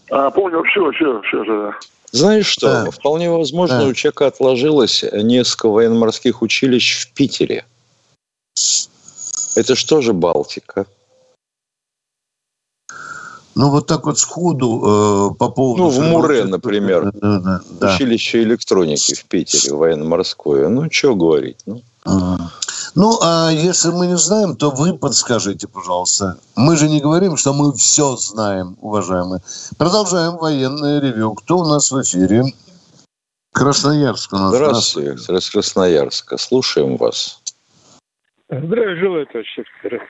А, 0.10 0.32
понял, 0.32 0.64
все, 0.64 0.92
все, 0.92 1.22
все, 1.22 1.44
да. 1.46 1.80
Знаешь 2.12 2.48
что, 2.48 2.86
да. 2.86 2.92
вполне 2.92 3.30
возможно, 3.30 3.80
да. 3.80 3.86
у 3.88 3.94
человека 3.94 4.28
отложилось 4.28 5.04
несколько 5.12 5.70
военно-морских 5.70 6.42
училищ 6.42 7.06
в 7.06 7.14
Питере. 7.14 7.66
Это 9.56 9.76
что 9.76 10.02
же 10.02 10.14
Балтика? 10.14 10.86
Ну, 13.56 13.72
вот 13.72 13.88
так 13.88 14.06
вот 14.06 14.20
сходу 14.20 15.32
э, 15.32 15.36
по 15.36 15.50
поводу... 15.50 15.84
Ну, 15.84 15.90
в 15.90 16.00
Муре, 16.00 16.44
например. 16.44 17.12
Да, 17.12 17.40
да, 17.40 17.62
да. 17.80 17.96
Училище 17.96 18.44
электроники 18.44 19.16
в 19.16 19.26
Питере, 19.26 19.74
военно-морское. 19.74 20.70
Ну, 20.70 20.88
что 20.92 21.16
говорить? 21.16 21.58
Ну. 21.66 21.82
Ну, 22.96 23.20
а 23.22 23.50
если 23.52 23.90
мы 23.90 24.08
не 24.08 24.18
знаем, 24.18 24.56
то 24.56 24.72
вы 24.72 24.98
подскажите, 24.98 25.68
пожалуйста. 25.68 26.38
Мы 26.56 26.76
же 26.78 26.90
не 26.90 27.00
говорим, 27.00 27.38
что 27.38 27.54
мы 27.54 27.74
все 27.74 28.16
знаем, 28.16 28.78
уважаемые. 28.82 29.42
Продолжаем 29.78 30.38
военное 30.38 31.00
ревю. 31.00 31.34
Кто 31.34 31.60
у 31.60 31.66
нас 31.66 31.92
в 31.92 32.02
эфире? 32.02 32.44
Красноярск 33.54 34.34
у 34.34 34.38
нас. 34.38 34.56
Здравствуйте, 34.56 35.18
Здравствуйте. 35.18 35.42
с 35.42 35.50
Красноярска. 35.50 36.38
Слушаем 36.38 36.98
вас. 36.98 37.42
Здравия 38.50 38.96
желаю, 38.96 39.26
товарищ 39.28 39.60
офицер. 39.60 40.02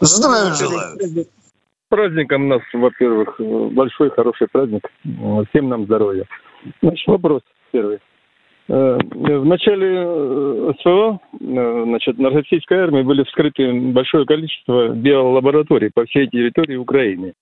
Здравия 0.00 0.54
желаю 0.54 1.26
праздником 1.88 2.48
нас, 2.48 2.62
во-первых, 2.72 3.40
большой 3.72 4.10
хороший 4.10 4.48
праздник. 4.48 4.82
Всем 5.50 5.68
нам 5.68 5.84
здоровья. 5.84 6.26
Значит, 6.82 7.06
вопрос 7.06 7.42
первый. 7.72 8.00
Э, 8.68 8.98
в 8.98 9.44
начале 9.44 10.04
э, 10.04 10.72
СВО, 10.82 11.20
э, 11.40 11.84
значит, 11.86 12.18
на 12.18 12.30
российской 12.30 12.78
армии 12.78 13.02
были 13.02 13.22
вскрыты 13.22 13.72
большое 13.92 14.26
количество 14.26 14.88
биолабораторий 14.88 15.90
по 15.94 16.04
всей 16.06 16.26
территории 16.28 16.74
Украины. 16.74 17.34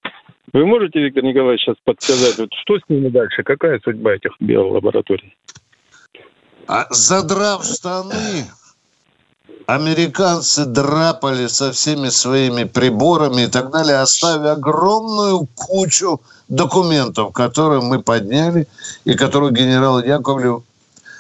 Вы 0.53 0.67
можете, 0.67 1.01
Виктор 1.01 1.25
Николаевич, 1.25 1.63
сейчас 1.63 1.77
подсказать, 1.83 2.39
вот 2.39 2.51
что 2.63 2.79
с 2.79 2.83
ними 2.89 3.09
дальше? 3.09 3.43
Какая 3.43 3.81
судьба 3.83 4.15
этих 4.15 4.33
биолабораторий? 4.39 5.35
А 6.69 6.87
задрав 6.91 7.65
штаны, 7.65 8.45
американцы 9.67 10.67
драпали 10.67 11.47
со 11.47 11.73
всеми 11.73 12.09
своими 12.09 12.65
приборами 12.65 13.47
и 13.47 13.51
так 13.51 13.71
далее, 13.71 13.97
оставив 13.97 14.59
огромную 14.59 15.49
кучу 15.57 16.21
документов, 16.51 17.33
которые 17.33 17.81
мы 17.81 18.03
подняли 18.03 18.67
и 19.07 19.15
которые 19.15 19.53
генерал 19.53 20.05
Яковлев 20.05 20.63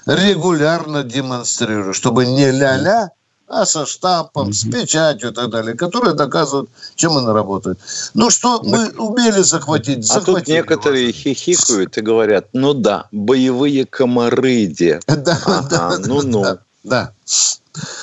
регулярно 0.06 1.02
демонстрирует, 1.02 1.96
чтобы 1.96 2.26
не 2.26 2.50
ля-ля, 2.50 3.10
а 3.46 3.66
со 3.66 3.86
штампом, 3.86 4.52
с 4.52 4.64
печатью 4.64 5.30
и 5.30 5.34
так 5.34 5.50
далее, 5.50 5.74
которые 5.76 6.14
доказывают, 6.14 6.70
чем 6.94 7.16
они 7.16 7.26
работают. 7.26 7.78
Ну 8.14 8.30
что, 8.30 8.62
мы 8.62 8.88
умели 8.96 9.42
захватить, 9.42 10.10
А 10.10 10.20
тут 10.20 10.46
некоторые 10.48 11.06
вас. 11.06 11.14
хихикают 11.14 11.96
и 11.98 12.00
говорят, 12.00 12.46
ну 12.52 12.74
да, 12.74 13.06
боевые 13.12 13.86
комарыди. 13.86 15.00
Да, 15.06 15.62
да, 15.70 15.98
ну-ну. 15.98 16.58
Да. 16.82 17.12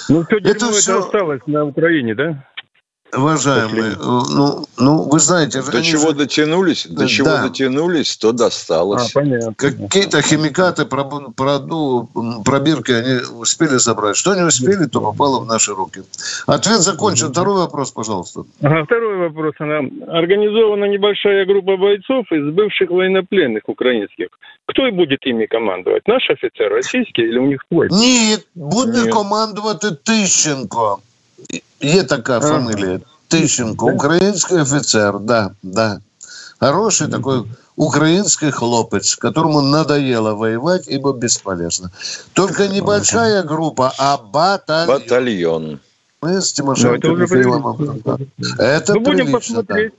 Ну, 0.09 0.25
все 0.25 0.37
это 0.37 0.71
все 0.71 0.99
осталось 0.99 1.41
на 1.45 1.65
Украине, 1.65 2.13
да? 2.15 2.43
Уважаемые, 3.13 3.95
ну, 3.99 4.65
ну, 4.77 5.09
вы 5.09 5.19
знаете... 5.19 5.61
До 5.61 5.83
чего 5.83 6.09
же... 6.09 6.15
дотянулись, 6.15 6.87
до 6.87 7.01
да. 7.01 7.07
чего 7.07 7.29
дотянулись, 7.43 8.15
то 8.17 8.31
досталось. 8.31 9.09
А, 9.13 9.19
понятно. 9.19 9.53
Какие-то 9.53 10.21
химикаты, 10.21 10.85
проду, 10.85 12.09
пробирки 12.45 12.91
они 12.91 13.21
успели 13.39 13.77
забрать. 13.77 14.15
Что 14.15 14.35
не 14.35 14.43
успели, 14.43 14.85
то 14.85 15.01
попало 15.01 15.41
в 15.41 15.45
наши 15.45 15.73
руки. 15.73 16.03
Ответ 16.47 16.79
закончен. 16.79 17.31
Второй 17.31 17.57
вопрос, 17.57 17.91
пожалуйста. 17.91 18.43
Ага, 18.61 18.85
второй 18.85 19.17
вопрос. 19.29 19.55
Она 19.59 19.79
организована 20.07 20.85
небольшая 20.85 21.45
группа 21.45 21.77
бойцов 21.77 22.31
из 22.31 22.53
бывших 22.53 22.89
военнопленных 22.89 23.63
украинских. 23.67 24.27
Кто 24.67 24.89
будет 24.91 25.25
ими 25.25 25.47
командовать? 25.47 26.07
Наш 26.07 26.29
офицер 26.29 26.71
российский 26.71 27.23
или 27.23 27.37
у 27.37 27.47
них 27.47 27.61
свой? 27.67 27.89
Нет, 27.91 28.45
будет 28.55 29.05
Нет. 29.05 29.13
командовать 29.13 29.81
Тыщенко. 30.03 31.01
Є 31.81 32.03
така 32.03 32.39
фамилия. 32.39 32.99
Тищенко. 33.27 33.85
Украинский 33.85 34.61
офицер, 34.61 35.19
да, 35.19 35.51
да. 35.63 36.01
Хороший 36.59 37.07
такой 37.07 37.45
украинский 37.75 38.51
хлопец, 38.51 39.15
которому 39.15 39.61
надоело 39.61 40.35
воевать, 40.35 40.87
ибо 40.87 41.13
бесполезно. 41.13 41.91
Только 42.33 42.67
небольшая 42.67 43.43
группа, 43.43 43.93
а 43.97 44.17
батальон. 44.17 44.87
Батальон. 44.87 45.79
Мы 46.21 46.41
с 46.41 46.53
Тимошенко 46.53 47.07
ну, 47.07 47.17
это, 47.17 48.19
это 48.59 48.93
ну, 48.93 48.99
будем 49.01 49.31
посмотреть. 49.31 49.93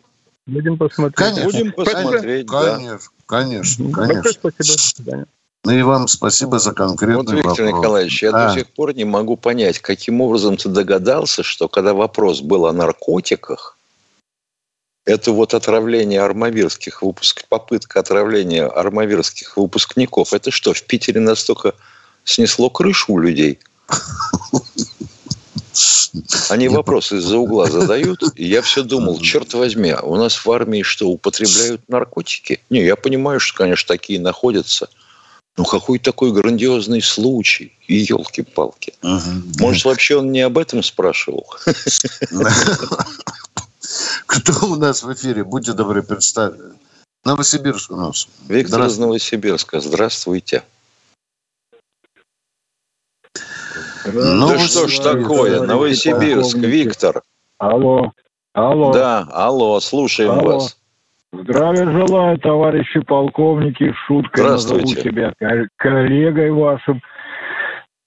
Да. 0.47 0.53
Будем 0.55 0.79
посмотреть. 0.79 1.17
Конечно. 1.17 1.45
Будем 1.45 1.73
посмотреть, 1.73 2.47
конечно, 2.47 2.99
да. 2.99 3.27
конечно, 3.27 3.93
конечно. 3.93 4.31
Спасибо. 4.33 5.27
Ну 5.65 5.73
и 5.73 5.83
вам 5.83 6.09
спасибо 6.09 6.59
за 6.59 6.73
конкретный 6.73 7.17
вот, 7.17 7.31
Виктор 7.31 7.51
вопрос. 7.51 7.69
Николаевич, 7.69 8.23
я 8.23 8.31
а. 8.31 8.49
до 8.49 8.55
сих 8.55 8.69
пор 8.71 8.95
не 8.95 9.05
могу 9.05 9.37
понять, 9.37 9.79
каким 9.79 10.21
образом 10.21 10.57
ты 10.57 10.69
догадался, 10.69 11.45
что 11.45 11.69
когда 11.69 11.95
вопрос 11.95 12.41
был 12.41 12.67
о 12.67 12.73
наркотиках, 12.73 13.79
это 15.05 15.31
вот 15.33 15.55
отравление 15.55 16.21
армавирских 16.21 17.03
выпуск, 17.03 17.45
попытка 17.49 18.01
отравления 18.01 18.67
армавирских 18.67 19.57
выпускников. 19.57 20.33
Это 20.33 20.51
что, 20.51 20.73
в 20.75 20.83
Питере 20.83 21.21
настолько 21.21 21.75
снесло 22.25 22.69
крышу 22.69 23.13
у 23.13 23.19
людей? 23.19 23.61
Они 26.51 26.69
вопросы 26.69 27.17
из-за 27.17 27.39
угла 27.39 27.67
задают, 27.67 28.23
и 28.35 28.45
я 28.45 28.63
все 28.63 28.83
думал, 28.83 29.19
черт 29.21 29.55
возьми, 29.55 29.91
а 29.91 30.03
у 30.03 30.17
нас 30.17 30.45
в 30.45 30.51
армии 30.51 30.83
что, 30.83 31.09
употребляют 31.09 31.89
наркотики? 31.89 32.61
Не, 32.69 32.85
я 32.85 32.97
понимаю, 32.97 33.41
что, 33.41 33.59
конечно, 33.59 33.87
такие 33.87 34.21
находятся– 34.21 34.89
ну, 35.57 35.65
какой 35.65 35.99
такой 35.99 36.33
грандиозный 36.33 37.03
случай. 37.03 37.73
И 37.87 37.97
елки-палки. 37.97 38.95
Угу. 39.03 39.61
Может, 39.61 39.85
вообще 39.85 40.17
он 40.17 40.33
не 40.33 40.41
об 40.41 40.57
этом 40.57 40.83
спрашивал? 40.83 41.47
Кто 44.27 44.67
у 44.67 44.77
нас 44.77 45.03
в 45.03 45.13
эфире? 45.13 45.45
Будьте 45.45 45.73
добры, 45.75 46.03
представьте. 46.03 46.63
Новосибирск 47.25 47.91
у 47.91 47.97
нас. 47.97 48.29
Виктор 48.49 48.87
из 48.87 48.99
Новосибирска. 48.99 49.81
Здравствуйте. 49.81 50.65
Ну, 54.05 54.49
да 54.49 54.59
что 54.59 54.89
ж 54.89 54.99
такое? 54.99 55.63
Новосибирск, 55.63 56.57
Виктор. 56.57 57.23
Алло. 57.59 58.13
Алло. 58.55 58.93
Да, 58.93 59.29
алло, 59.33 59.81
слушаем 59.81 60.33
алло. 60.33 60.59
вас. 60.59 60.77
Здравия 61.33 61.91
желаю, 61.91 62.39
товарищи 62.39 63.01
полковники. 63.01 63.93
Шуткой 64.07 64.45
назову 64.45 64.87
себя 64.87 65.33
коллегой 65.79 66.51
вашим. 66.51 67.01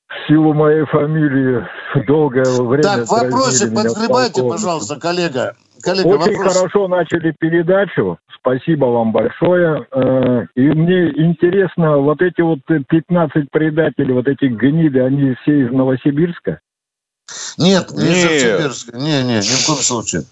В 0.07 0.27
силу 0.27 0.53
моей 0.53 0.85
фамилии 0.85 1.65
долгое 2.07 2.45
время... 2.61 2.83
Так, 2.83 3.07
вопросы 3.07 3.73
подгребайте, 3.73 4.41
пожалуйста, 4.47 4.99
коллега. 4.99 5.55
коллега 5.83 6.07
Очень 6.07 6.37
вопрос. 6.37 6.57
хорошо 6.57 6.87
начали 6.87 7.35
передачу. 7.37 8.17
Спасибо 8.39 8.85
вам 8.85 9.11
большое. 9.11 9.85
Э, 9.91 10.45
и 10.55 10.61
мне 10.61 11.09
интересно, 11.09 11.97
вот 11.97 12.21
эти 12.21 12.41
вот 12.41 12.59
15 12.67 13.49
предателей, 13.51 14.13
вот 14.13 14.27
эти 14.27 14.45
гниды, 14.45 15.01
они 15.01 15.35
все 15.41 15.65
из 15.65 15.71
Новосибирска? 15.71 16.59
Нет, 17.57 17.91
не 17.91 18.03
из 18.03 18.23
Новосибирска. 18.23 18.97
Не, 18.97 19.23
не, 19.23 19.37
ни 19.37 19.41
в 19.41 19.65
коем 19.65 19.79
случае. 19.79 20.25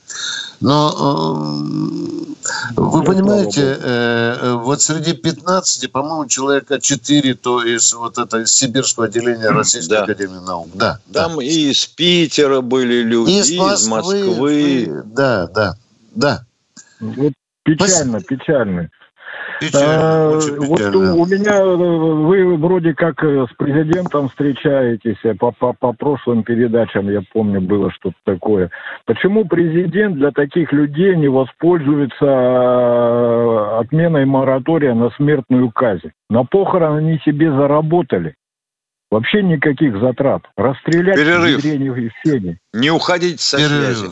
Но 0.60 2.34
э, 2.78 2.80
вы 2.80 3.04
понимаете, 3.04 3.62
э, 3.62 4.38
э, 4.42 4.54
вот 4.54 4.82
среди 4.82 5.14
15, 5.14 5.92
по-моему, 5.92 6.26
человека 6.28 6.80
4, 6.80 7.34
то 7.36 7.62
из 7.64 7.94
вот 7.94 8.18
этого 8.18 8.46
сибирского 8.46 9.08
отделения 9.08 9.50
Российской 9.50 9.90
да. 9.90 10.04
Академии 10.04 10.46
Наук. 10.46 10.70
Да, 10.74 11.00
Там 11.12 11.38
да. 11.38 11.44
и 11.44 11.72
из 11.72 11.86
Питера 11.86 12.62
были 12.62 13.02
люди, 13.04 13.32
и 13.32 13.40
из 13.40 13.58
Москвы. 13.58 14.20
Из 14.20 14.28
Москвы. 14.28 15.04
Да, 15.06 15.48
да, 15.48 15.76
да. 16.16 16.46
Вот 17.00 17.34
печально, 17.64 18.20
Спасибо. 18.20 18.24
печально. 18.24 18.90
Печально, 19.68 20.38
очень 20.38 20.60
печально. 20.60 21.14
Вот 21.14 21.18
у 21.18 21.26
меня, 21.26 21.66
вы 21.66 22.58
вроде 22.58 22.94
как 22.94 23.24
с 23.24 23.50
президентом 23.58 24.30
встречаетесь, 24.30 25.18
по, 25.40 25.52
по, 25.52 25.74
по 25.74 25.94
прошлым 25.94 26.44
передачам, 26.44 27.10
я 27.10 27.22
помню, 27.32 27.62
было 27.62 27.92
что-то 27.92 28.16
такое. 28.24 28.70
Почему 29.06 29.46
президент 29.46 30.16
для 30.16 30.32
таких 30.32 30.72
людей 30.74 31.16
не 31.16 31.28
воспользуется 31.28 33.80
отменой 33.80 34.26
моратория 34.26 34.94
на 34.94 35.10
смертную 35.12 35.72
казнь? 35.72 36.12
На 36.30 36.44
похороны 36.44 37.00
они 37.00 37.20
себе 37.26 37.52
заработали. 37.52 38.36
Вообще 39.12 39.44
никаких 39.44 40.00
затрат. 40.00 40.44
Расстрелять 40.58 41.18
Перерыв. 41.18 41.60
в 41.60 42.28
сене. 42.28 42.58
Не 42.74 42.90
уходить 42.90 43.40
со 43.40 43.58
Перерыв. 43.58 43.98
связи. 43.98 44.12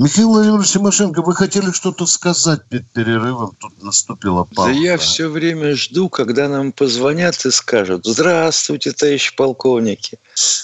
Михаил 0.00 0.30
Владимирович 0.30 0.70
Тимошенко, 0.70 1.20
вы 1.20 1.34
хотели 1.34 1.72
что-то 1.72 2.06
сказать 2.06 2.64
перед 2.70 2.90
перерывом? 2.90 3.54
Тут 3.60 3.82
наступила 3.82 4.44
пауза. 4.44 4.72
Да 4.72 4.78
я 4.78 4.96
все 4.96 5.28
время 5.28 5.76
жду, 5.76 6.08
когда 6.08 6.48
нам 6.48 6.72
позвонят 6.72 7.44
и 7.44 7.50
скажут, 7.50 8.06
здравствуйте, 8.06 8.92
товарищ 8.92 9.36
полковники. 9.36 10.18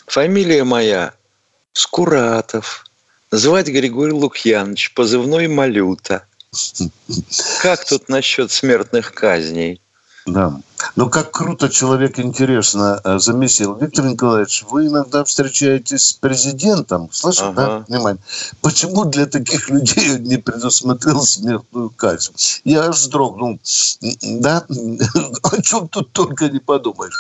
Фамилия 0.07 0.65
моя 0.65 1.13
Скуратов. 1.75 2.87
Звать 3.31 3.67
Григорий 3.67 4.15
Лукьянович, 4.15 4.95
позывной 4.95 5.49
Малюта. 5.49 6.25
Как 7.61 7.85
тут 7.85 8.09
насчет 8.09 8.51
смертных 8.51 9.13
казней? 9.13 9.83
Да. 10.27 10.61
Ну, 10.97 11.09
как 11.09 11.31
круто 11.31 11.69
человек 11.69 12.19
интересно 12.19 13.01
э, 13.05 13.19
замесил. 13.19 13.77
Виктор 13.77 14.07
Николаевич, 14.07 14.65
вы 14.69 14.87
иногда 14.87 15.25
встречаетесь 15.25 16.07
с 16.07 16.13
президентом. 16.13 17.09
Слышишь, 17.13 17.43
ага. 17.43 17.55
да? 17.55 17.85
Внимание. 17.89 18.23
Почему 18.61 19.05
для 19.05 19.27
таких 19.27 19.71
людей 19.71 20.19
не 20.19 20.37
предусмотрел 20.37 21.23
смертную 21.23 21.91
казнь? 21.91 22.33
Я 22.65 22.89
аж 22.89 22.97
вздрогнул. 22.97 23.61
Да? 24.23 24.65
О 25.43 25.63
чем 25.63 25.89
тут 25.89 26.13
только 26.13 26.49
не 26.49 26.59
подумаешь. 26.59 27.19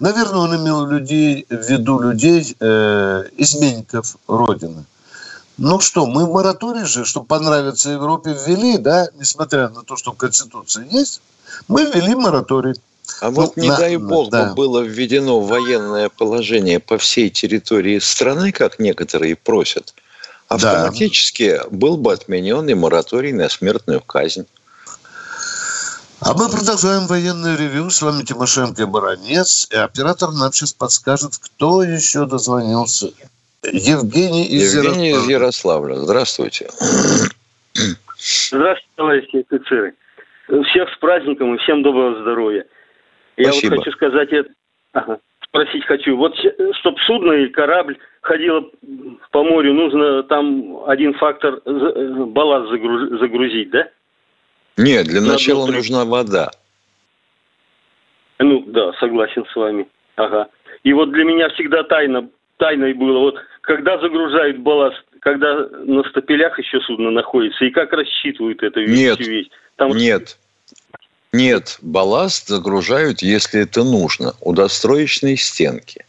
Наверное, 0.00 0.40
он 0.40 0.56
имел 0.56 0.86
людей, 0.86 1.46
в 1.48 1.68
виду 1.68 2.00
людей, 2.00 2.56
э, 2.58 3.24
изменников 3.36 4.16
Родины. 4.26 4.84
Ну 5.58 5.80
что, 5.80 6.06
мы 6.06 6.26
мораторий 6.26 6.84
же, 6.84 7.04
чтобы 7.04 7.26
понравиться 7.26 7.90
Европе, 7.90 8.36
ввели, 8.46 8.76
да, 8.76 9.08
несмотря 9.14 9.70
на 9.70 9.82
то, 9.82 9.96
что 9.96 10.12
в 10.12 10.16
Конституции 10.16 10.86
есть. 10.90 11.22
Мы 11.68 11.84
ввели 11.84 12.14
мораторий. 12.14 12.74
А 13.20 13.30
вот 13.30 13.56
ну, 13.56 13.62
не 13.62 13.68
на, 13.68 13.76
дай 13.76 13.96
бог 13.96 14.30
да. 14.30 14.52
было 14.54 14.80
введено 14.80 15.40
военное 15.40 16.08
положение 16.08 16.80
по 16.80 16.98
всей 16.98 17.30
территории 17.30 17.98
страны, 17.98 18.52
как 18.52 18.78
некоторые 18.78 19.36
просят, 19.36 19.94
автоматически 20.48 21.56
да. 21.56 21.66
был 21.70 21.96
бы 21.96 22.12
отменен 22.12 22.68
и 22.68 22.74
мораторий 22.74 23.32
на 23.32 23.48
смертную 23.48 24.00
казнь. 24.00 24.46
А 26.20 26.32
мы 26.32 26.48
продолжаем 26.48 27.06
военное 27.06 27.56
ревю. 27.56 27.90
С 27.90 28.00
вами 28.00 28.22
Тимошенко 28.22 28.82
и 28.82 28.86
Баранец. 28.86 29.68
И 29.70 29.76
оператор 29.76 30.32
нам 30.32 30.52
сейчас 30.52 30.72
подскажет, 30.72 31.36
кто 31.36 31.82
еще 31.82 32.26
дозвонился. 32.26 33.10
Евгений 33.62 34.44
из 34.46 34.74
Евгений 34.74 35.10
Ярославля. 35.10 35.24
из 35.24 35.28
Ярославля. 35.28 35.94
Здравствуйте. 35.96 36.70
Здравствуйте, 37.74 38.88
товарищи 38.96 39.46
офицеры. 39.48 39.94
Всех 40.46 40.88
с 40.92 40.98
праздником 40.98 41.54
и 41.54 41.58
всем 41.58 41.82
доброго 41.82 42.20
здоровья. 42.20 42.66
Я 43.36 43.50
вот 43.50 43.78
хочу 43.78 43.90
сказать, 43.92 44.30
ага, 44.92 45.18
спросить 45.42 45.84
хочу. 45.84 46.16
Вот 46.16 46.36
чтобы 46.80 46.98
судно 47.06 47.32
или 47.32 47.48
корабль 47.48 47.98
ходило 48.20 48.64
по 49.32 49.42
морю, 49.42 49.74
нужно 49.74 50.22
там 50.24 50.84
один 50.86 51.14
фактор 51.14 51.60
балласт 51.64 52.70
загрузить, 52.70 53.70
да? 53.70 53.88
Нет, 54.76 55.06
для 55.06 55.20
На 55.20 55.32
начала 55.32 55.64
одну... 55.64 55.76
нужна 55.76 56.04
вода. 56.04 56.50
Ну 58.38 58.64
да, 58.66 58.92
согласен 59.00 59.44
с 59.46 59.56
вами. 59.56 59.88
Ага. 60.16 60.48
И 60.84 60.92
вот 60.92 61.10
для 61.10 61.24
меня 61.24 61.48
всегда 61.50 61.82
тайна, 61.82 62.28
тайной 62.58 62.92
было, 62.92 63.18
вот 63.18 63.38
когда 63.62 63.98
загружают 63.98 64.58
балласт, 64.58 65.02
когда 65.20 65.66
на 65.84 66.04
стапелях 66.04 66.58
еще 66.58 66.80
судно 66.80 67.10
находится, 67.10 67.64
и 67.64 67.70
как 67.70 67.92
рассчитывают 67.92 68.62
эту 68.62 68.80
Нет. 68.80 69.18
вещь? 69.18 69.48
Там 69.76 69.96
Нет. 69.96 70.38
Нет, 71.32 71.78
балласт 71.82 72.48
загружают, 72.48 73.20
если 73.20 73.60
это 73.60 73.84
нужно, 73.84 74.34
у 74.40 74.52
достроечной 74.52 75.36
стенки. 75.36 76.06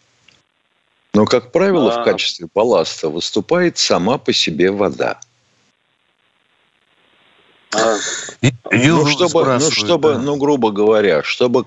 Но, 1.13 1.25
как 1.25 1.51
правило, 1.51 1.91
А-а-а. 1.91 2.01
в 2.01 2.05
качестве 2.05 2.47
балласта 2.53 3.09
выступает 3.09 3.77
сама 3.77 4.17
по 4.17 4.31
себе 4.31 4.71
вода. 4.71 5.19
А. 7.73 7.97
Ну, 8.71 9.05
чтобы, 9.07 9.57
ну, 9.59 9.71
чтобы, 9.71 10.13
да. 10.13 10.19
ну, 10.19 10.37
грубо 10.37 10.71
говоря, 10.71 11.23
чтобы 11.23 11.65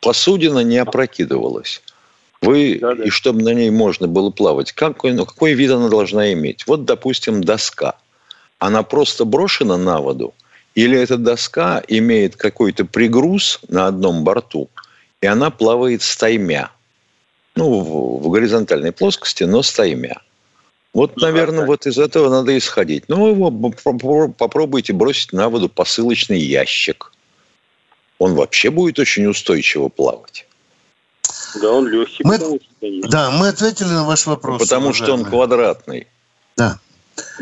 посудина 0.00 0.58
не 0.58 0.78
опрокидывалась. 0.78 1.80
Вы, 2.42 2.78
да, 2.80 2.94
да. 2.94 3.04
и 3.04 3.10
чтобы 3.10 3.42
на 3.42 3.54
ней 3.54 3.70
можно 3.70 4.08
было 4.08 4.30
плавать, 4.30 4.72
какой, 4.72 5.12
ну, 5.12 5.24
какой 5.24 5.54
вид 5.54 5.70
она 5.70 5.88
должна 5.88 6.32
иметь? 6.32 6.66
Вот, 6.66 6.84
допустим, 6.84 7.42
доска. 7.42 7.94
Она 8.58 8.82
просто 8.82 9.24
брошена 9.24 9.76
на 9.76 10.00
воду, 10.00 10.34
или 10.74 10.98
эта 10.98 11.16
доска 11.16 11.82
имеет 11.88 12.36
какой-то 12.36 12.84
пригруз 12.84 13.60
на 13.68 13.86
одном 13.86 14.24
борту, 14.24 14.70
и 15.20 15.26
она 15.26 15.50
плавает 15.50 16.02
стаймя. 16.02 16.70
Ну, 17.54 17.80
в, 17.80 18.22
в 18.22 18.30
горизонтальной 18.30 18.92
плоскости, 18.92 19.44
но 19.44 19.62
стаймя. 19.62 20.20
Вот, 20.94 21.16
ну, 21.16 21.22
наверное, 21.22 21.66
вот 21.66 21.86
из 21.86 21.98
этого 21.98 22.30
надо 22.30 22.56
исходить. 22.56 23.04
Ну, 23.08 23.60
попробуйте 24.38 24.92
бросить 24.92 25.32
на 25.32 25.48
воду 25.48 25.68
посылочный 25.68 26.38
ящик. 26.38 27.12
Он 28.18 28.34
вообще 28.34 28.70
будет 28.70 28.98
очень 28.98 29.26
устойчиво 29.26 29.88
плавать. 29.88 30.46
Да, 31.60 31.72
он 31.72 31.88
легкий. 31.88 32.24
Мы... 32.24 32.38
Да, 33.08 33.30
мы 33.30 33.48
ответили 33.48 33.88
на 33.88 34.04
ваш 34.04 34.26
вопрос. 34.26 34.60
Потому 34.60 34.86
уважаемый. 34.86 34.94
что 34.94 35.24
он 35.24 35.30
квадратный. 35.30 36.06
Да. 36.56 36.78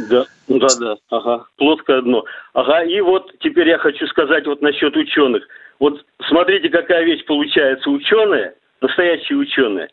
Да, 0.09 0.25
да, 0.49 0.67
да, 0.79 0.97
ага, 1.11 1.45
плоское 1.57 2.03
дно. 2.03 2.25
Ага, 2.55 2.83
и 2.83 3.01
вот 3.01 3.33
теперь 3.41 3.69
я 3.69 3.79
хочу 3.79 4.07
сказать 4.09 4.47
вот 4.47 4.63
насчет 4.63 4.97
ученых. 4.97 5.47
Вот 5.79 6.05
смотрите, 6.29 6.69
какая 6.69 7.05
вещь 7.05 7.25
получается. 7.25 7.91
Ученые, 7.91 8.55
настоящие 8.81 9.39
ученые, 9.39 9.89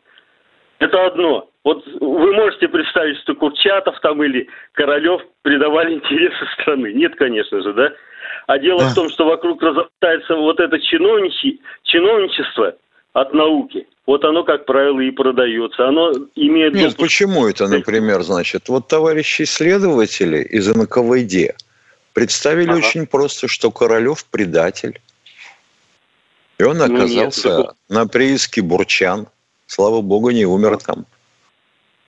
это 0.79 1.05
одно. 1.05 1.49
Вот 1.63 1.85
вы 1.99 2.33
можете 2.33 2.67
представить, 2.67 3.17
что 3.19 3.35
Курчатов 3.35 3.99
там 4.01 4.23
или 4.23 4.47
Королев 4.73 5.21
придавали 5.41 5.95
интересы 5.95 6.45
страны? 6.53 6.93
Нет, 6.93 7.15
конечно 7.15 7.61
же, 7.61 7.73
да? 7.73 7.91
А 8.47 8.57
дело 8.59 8.83
а. 8.83 8.89
в 8.89 8.95
том, 8.95 9.09
что 9.09 9.25
вокруг 9.25 9.61
разрастается 9.61 10.35
вот 10.35 10.59
это 10.59 10.79
чиновничество 10.79 12.75
от 13.21 13.33
науки 13.33 13.87
вот 14.07 14.23
оно, 14.23 14.45
как 14.45 14.65
правило, 14.65 15.01
и 15.01 15.11
продается. 15.11 15.85
Оно 15.85 16.13
имеет... 16.33 16.73
Нет, 16.73 16.91
допуск... 16.91 16.99
почему 16.99 17.45
это, 17.45 17.67
например, 17.67 18.23
значит? 18.23 18.69
Вот 18.69 18.87
товарищи 18.87 19.41
исследователи 19.41 20.41
из 20.43 20.65
НКВД 20.73 21.61
представили 22.13 22.69
ага. 22.69 22.77
очень 22.77 23.05
просто, 23.05 23.49
что 23.49 23.69
Королев 23.69 24.25
предатель. 24.25 25.01
И 26.57 26.63
он 26.63 26.81
оказался 26.81 27.49
ну, 27.49 27.57
нет, 27.57 27.75
на 27.89 28.07
прииске 28.07 28.61
Бурчан. 28.61 29.27
Слава 29.65 30.01
богу, 30.01 30.29
не 30.29 30.45
умер 30.45 30.77
там. 30.77 31.05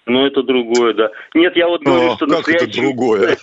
Ну, 0.05 0.25
это 0.25 0.41
другое, 0.41 0.93
да. 0.93 1.09
Нет, 1.33 1.53
я 1.57 1.67
вот 1.67 1.83
говорю, 1.83 2.13
О, 2.13 2.15
что... 2.15 2.27
Как 2.27 2.37
настоящий... 2.37 2.65
это 2.65 2.75
другое? 2.77 3.37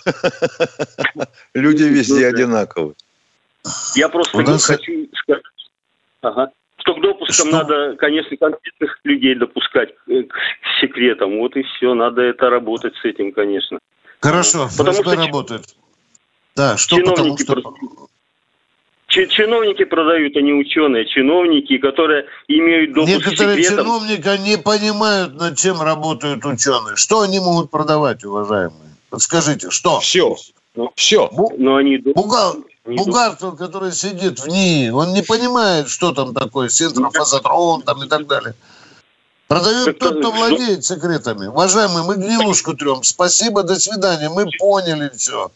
Люди 1.53 1.83
везде 1.83 2.25
одинаковые. 2.25 2.95
Я 3.95 4.09
просто 4.09 4.39
не 4.39 4.45
хочу 4.45 5.07
сказать... 5.13 5.43
Ага 6.21 6.51
что 6.87 6.95
к 6.95 7.01
допускам 7.01 7.47
что? 7.47 7.57
надо, 7.57 7.95
конечно, 7.97 8.37
конкретных 8.37 8.99
людей 9.03 9.35
допускать 9.35 9.89
к 10.05 10.79
секретам. 10.79 11.37
Вот 11.39 11.55
и 11.57 11.63
все. 11.63 11.93
Надо 11.93 12.21
это 12.21 12.49
работать 12.49 12.93
с 12.95 13.05
этим, 13.05 13.33
конечно. 13.33 13.79
Хорошо, 14.21 14.69
потому 14.77 14.93
что 14.93 15.15
работает. 15.15 15.63
Да, 16.55 16.77
что 16.77 16.95
чиновники 16.95 17.45
потому 17.45 17.75
что... 17.75 18.07
Чиновники 19.09 19.85
продают, 19.85 20.35
а 20.35 20.41
не 20.41 20.53
ученые. 20.53 21.05
Чиновники, 21.05 21.77
которые 21.77 22.25
имеют 22.47 22.93
допуск 22.93 23.15
Некоторые 23.15 23.57
к 23.57 23.59
секретам. 23.61 23.85
чиновники 23.85 24.49
не 24.49 24.57
понимают, 24.57 25.33
над 25.35 25.57
чем 25.57 25.81
работают 25.81 26.45
ученые. 26.45 26.95
Что 26.95 27.21
они 27.21 27.39
могут 27.39 27.71
продавать, 27.71 28.23
уважаемые? 28.25 28.95
Подскажите, 29.09 29.69
что? 29.71 29.99
Все. 29.99 30.35
Ну, 30.75 30.91
Все. 30.95 31.29
Но 31.57 31.75
они... 31.75 31.97
Бугал... 31.97 32.57
Бухгалтер, 32.95 33.51
который 33.51 33.91
сидит 33.91 34.39
в 34.39 34.47
ней, 34.47 34.89
он 34.91 35.13
не 35.13 35.21
понимает, 35.21 35.89
что 35.89 36.13
там 36.13 36.33
такое, 36.33 36.69
синтрофазотрон 36.69 37.81
там 37.81 38.03
и 38.03 38.07
так 38.07 38.27
далее. 38.27 38.55
Продает 39.47 39.99
тот, 39.99 40.19
кто 40.19 40.31
владеет 40.31 40.83
секретами. 40.83 41.47
Уважаемые, 41.47 42.03
мы 42.03 42.15
гнилушку 42.15 42.75
трем. 42.75 43.03
Спасибо, 43.03 43.63
до 43.63 43.75
свидания. 43.79 44.29
Мы 44.29 44.45
поняли 44.59 45.09
все. 45.15 45.51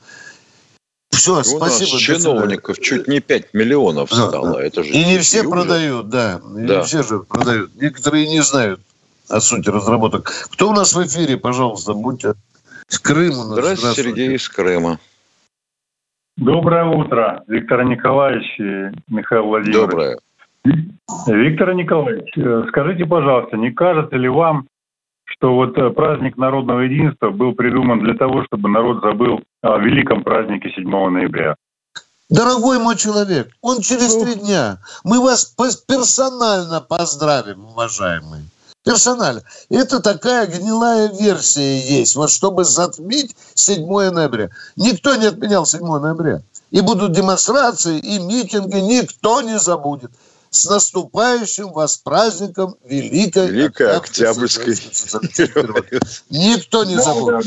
Все, 1.11 1.39
У 1.39 1.43
спасибо. 1.43 1.91
Нас 1.91 2.01
чиновников 2.01 2.79
чуть 2.79 3.07
не 3.07 3.19
5 3.19 3.53
миллионов 3.53 4.11
стало. 4.11 4.53
Да, 4.53 4.63
Это 4.63 4.84
же 4.84 4.89
и 4.89 5.03
не 5.03 5.19
все 5.19 5.43
продают, 5.43 6.09
да. 6.09 6.41
И 6.57 6.65
да. 6.65 6.77
не 6.77 6.84
все 6.84 7.03
же 7.03 7.19
продают. 7.19 7.75
Некоторые 7.75 8.27
не 8.27 8.41
знают 8.41 8.79
о 9.27 9.41
сути 9.41 9.69
разработок. 9.69 10.47
Кто 10.51 10.69
у 10.69 10.73
нас 10.73 10.93
в 10.93 11.05
эфире, 11.05 11.38
пожалуйста, 11.38 11.93
будьте. 11.93 12.34
С 12.88 12.97
Крыма. 12.97 13.43
Здравствуйте, 13.43 13.79
Здравствуйте, 13.79 14.09
Сергей 14.09 14.36
из 14.36 14.49
Крыма. 14.49 14.99
Доброе 16.38 16.86
утро, 16.86 17.43
Виктор 17.47 17.84
Николаевич 17.84 18.59
и 18.59 19.13
Михаил 19.13 19.43
Владимирович. 19.43 19.89
Доброе. 19.89 20.17
Виктор 21.27 21.73
Николаевич, 21.73 22.32
э, 22.38 22.63
скажите, 22.69 23.05
пожалуйста, 23.05 23.57
не 23.57 23.71
кажется 23.71 24.15
ли 24.15 24.29
вам, 24.29 24.67
что 25.25 25.55
вот 25.55 25.77
э, 25.77 25.89
праздник 25.89 26.38
народного 26.38 26.82
единства 26.82 27.32
был 27.32 27.53
придуман 27.53 27.99
для 27.99 28.13
того, 28.13 28.45
чтобы 28.45 28.69
народ 28.69 29.01
забыл 29.01 29.41
о 29.61 29.77
великом 29.79 30.23
празднике 30.23 30.69
7 30.75 30.88
ноября? 30.88 31.55
Дорогой 32.29 32.79
мой 32.79 32.95
человек, 32.95 33.49
он 33.61 33.82
через 33.82 34.15
три 34.15 34.36
дня. 34.36 34.77
Мы 35.03 35.19
вас 35.21 35.53
персонально 35.88 36.79
поздравим, 36.79 37.65
уважаемый. 37.65 38.41
Персонально. 38.84 39.43
Это 39.69 39.99
такая 39.99 40.47
гнилая 40.47 41.11
версия 41.13 41.79
есть, 41.79 42.15
вот 42.15 42.32
чтобы 42.32 42.63
затмить 42.63 43.36
7 43.53 43.86
ноября. 44.09 44.49
Никто 44.75 45.15
не 45.15 45.27
отменял 45.27 45.65
7 45.65 45.82
ноября. 45.82 46.41
И 46.71 46.82
будут 46.82 47.11
демонстрации, 47.11 47.99
и 47.99 48.17
митинги, 48.19 48.77
никто 48.77 49.41
не 49.41 49.59
забудет 49.59 50.11
с 50.49 50.65
наступающим 50.65 51.71
вас 51.71 51.97
праздником 51.97 52.75
Великой, 52.84 53.47
Великой 53.47 53.95
Октябрьской. 53.95 54.75
Никто 56.29 56.84
не 56.84 56.97
забудет. 56.97 57.45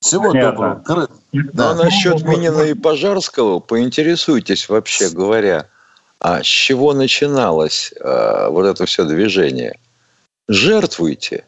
Всего 0.00 0.30
Понятно. 0.30 0.82
доброго. 0.86 1.08
Да. 1.52 1.74
Ну, 1.74 1.84
насчет 1.84 2.22
Минина 2.22 2.62
и 2.62 2.74
Пожарского, 2.74 3.60
поинтересуйтесь 3.60 4.68
вообще 4.68 5.10
говоря, 5.10 5.68
а 6.18 6.42
с 6.42 6.46
чего 6.46 6.92
начиналось 6.92 7.92
э, 8.00 8.48
вот 8.48 8.66
это 8.66 8.84
все 8.86 9.04
движение? 9.04 9.78
Жертвуйте. 10.48 11.44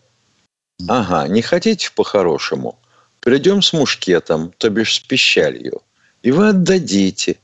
Ага, 0.88 1.28
не 1.28 1.42
хотите 1.42 1.90
по-хорошему? 1.94 2.78
Придем 3.20 3.62
с 3.62 3.72
мушкетом, 3.72 4.52
то 4.58 4.68
бишь 4.70 4.96
с 4.96 4.98
пищалью, 5.00 5.82
и 6.22 6.30
вы 6.30 6.48
отдадите. 6.48 7.38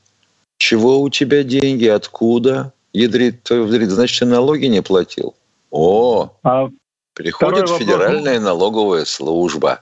Чего 0.59 1.01
у 1.01 1.09
тебя 1.09 1.43
деньги, 1.43 1.87
откуда? 1.87 2.73
Ядрит, 2.93 3.49
значит, 3.49 4.19
ты 4.19 4.27
налоги 4.27 4.67
не 4.67 4.83
платил. 4.83 5.35
О, 5.71 6.33
а 6.43 6.69
приходит 7.15 7.69
Федеральная 7.69 8.39
вопрос. 8.39 8.45
налоговая 8.45 9.05
служба. 9.05 9.81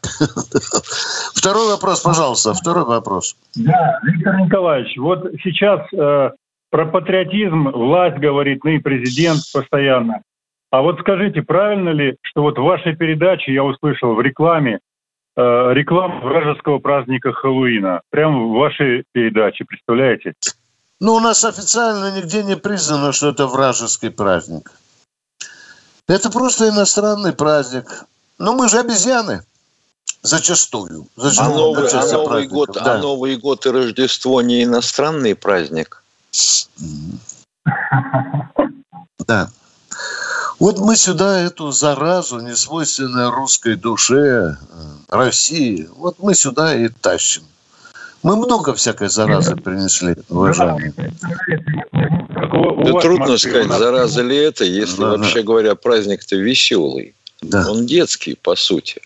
Второй 1.34 1.68
вопрос, 1.68 2.02
пожалуйста, 2.02 2.54
второй 2.54 2.84
вопрос. 2.84 3.36
Да, 3.56 3.98
Виктор 4.02 4.36
Николаевич, 4.40 4.96
вот 4.98 5.32
сейчас 5.42 5.80
э, 5.92 6.30
про 6.70 6.86
патриотизм 6.86 7.70
власть 7.70 8.18
говорит, 8.18 8.62
ну 8.64 8.70
и 8.70 8.78
президент 8.78 9.40
постоянно. 9.52 10.22
А 10.70 10.82
вот 10.82 11.00
скажите, 11.00 11.42
правильно 11.42 11.90
ли, 11.90 12.16
что 12.22 12.42
вот 12.42 12.58
в 12.58 12.62
вашей 12.62 12.94
передаче 12.94 13.52
я 13.52 13.64
услышал 13.64 14.14
в 14.14 14.20
рекламе 14.20 14.80
э, 15.36 15.40
рекламу 15.72 16.20
вражеского 16.20 16.78
праздника 16.78 17.32
Хэллоуина? 17.32 18.02
Прямо 18.10 18.46
в 18.46 18.52
вашей 18.52 19.04
передаче, 19.12 19.64
представляете? 19.64 20.34
Ну, 21.00 21.14
у 21.14 21.20
нас 21.20 21.44
официально 21.44 22.14
нигде 22.14 22.42
не 22.42 22.56
признано, 22.56 23.12
что 23.12 23.28
это 23.28 23.46
вражеский 23.46 24.10
праздник. 24.10 24.70
Это 26.06 26.30
просто 26.30 26.68
иностранный 26.68 27.32
праздник. 27.32 28.04
Но 28.38 28.54
мы 28.54 28.68
же 28.68 28.78
обезьяны. 28.78 29.42
Зачастую. 30.22 31.06
Зачастую. 31.16 31.50
А, 31.50 31.56
новый, 31.56 31.88
а, 31.88 32.12
новый 32.12 32.46
год, 32.48 32.70
да. 32.74 32.94
а 32.94 32.98
Новый 32.98 33.36
год 33.36 33.64
и 33.66 33.70
Рождество 33.70 34.42
не 34.42 34.64
иностранный 34.64 35.34
праздник? 35.34 36.02
Да. 39.26 39.48
Вот 40.58 40.78
мы 40.78 40.96
сюда 40.96 41.40
эту 41.40 41.70
заразу, 41.70 42.40
несвойственную 42.40 43.30
русской 43.30 43.76
душе, 43.76 44.16
э, 44.18 44.54
России, 45.08 45.88
вот 45.96 46.16
мы 46.18 46.34
сюда 46.34 46.74
и 46.74 46.88
тащим. 46.88 47.44
Мы 48.24 48.36
много 48.36 48.74
всякой 48.74 49.08
заразы 49.08 49.54
принесли, 49.54 50.16
уважаемые. 50.28 50.92
Да 52.32 53.00
трудно 53.00 53.38
сказать, 53.38 53.68
зараза 53.68 54.22
ли 54.22 54.36
это, 54.36 54.64
если 54.64 55.00
да, 55.00 55.10
вообще 55.10 55.40
да. 55.40 55.46
говоря, 55.46 55.74
праздник-то 55.76 56.34
веселый. 56.36 57.14
Да. 57.40 57.64
Он 57.70 57.86
детский, 57.86 58.34
по 58.34 58.56
сути. 58.56 59.00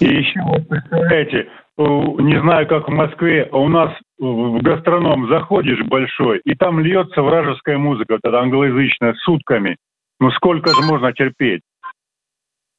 И 0.00 0.04
еще, 0.04 0.40
вот 0.42 0.68
представляете, 0.68 1.48
не 1.78 2.40
знаю, 2.42 2.68
как 2.68 2.86
в 2.86 2.92
Москве, 2.92 3.48
а 3.50 3.56
у 3.56 3.68
нас 3.68 3.90
в 4.18 4.62
гастроном 4.62 5.28
заходишь 5.28 5.84
большой, 5.86 6.40
и 6.44 6.54
там 6.54 6.80
льется 6.80 7.22
вражеская 7.22 7.78
музыка, 7.78 8.14
вот 8.14 8.20
эта 8.24 8.38
англоязычная, 8.40 9.14
сутками. 9.24 9.76
Ну 10.20 10.30
сколько 10.32 10.74
же 10.74 10.82
можно 10.82 11.12
терпеть? 11.12 11.62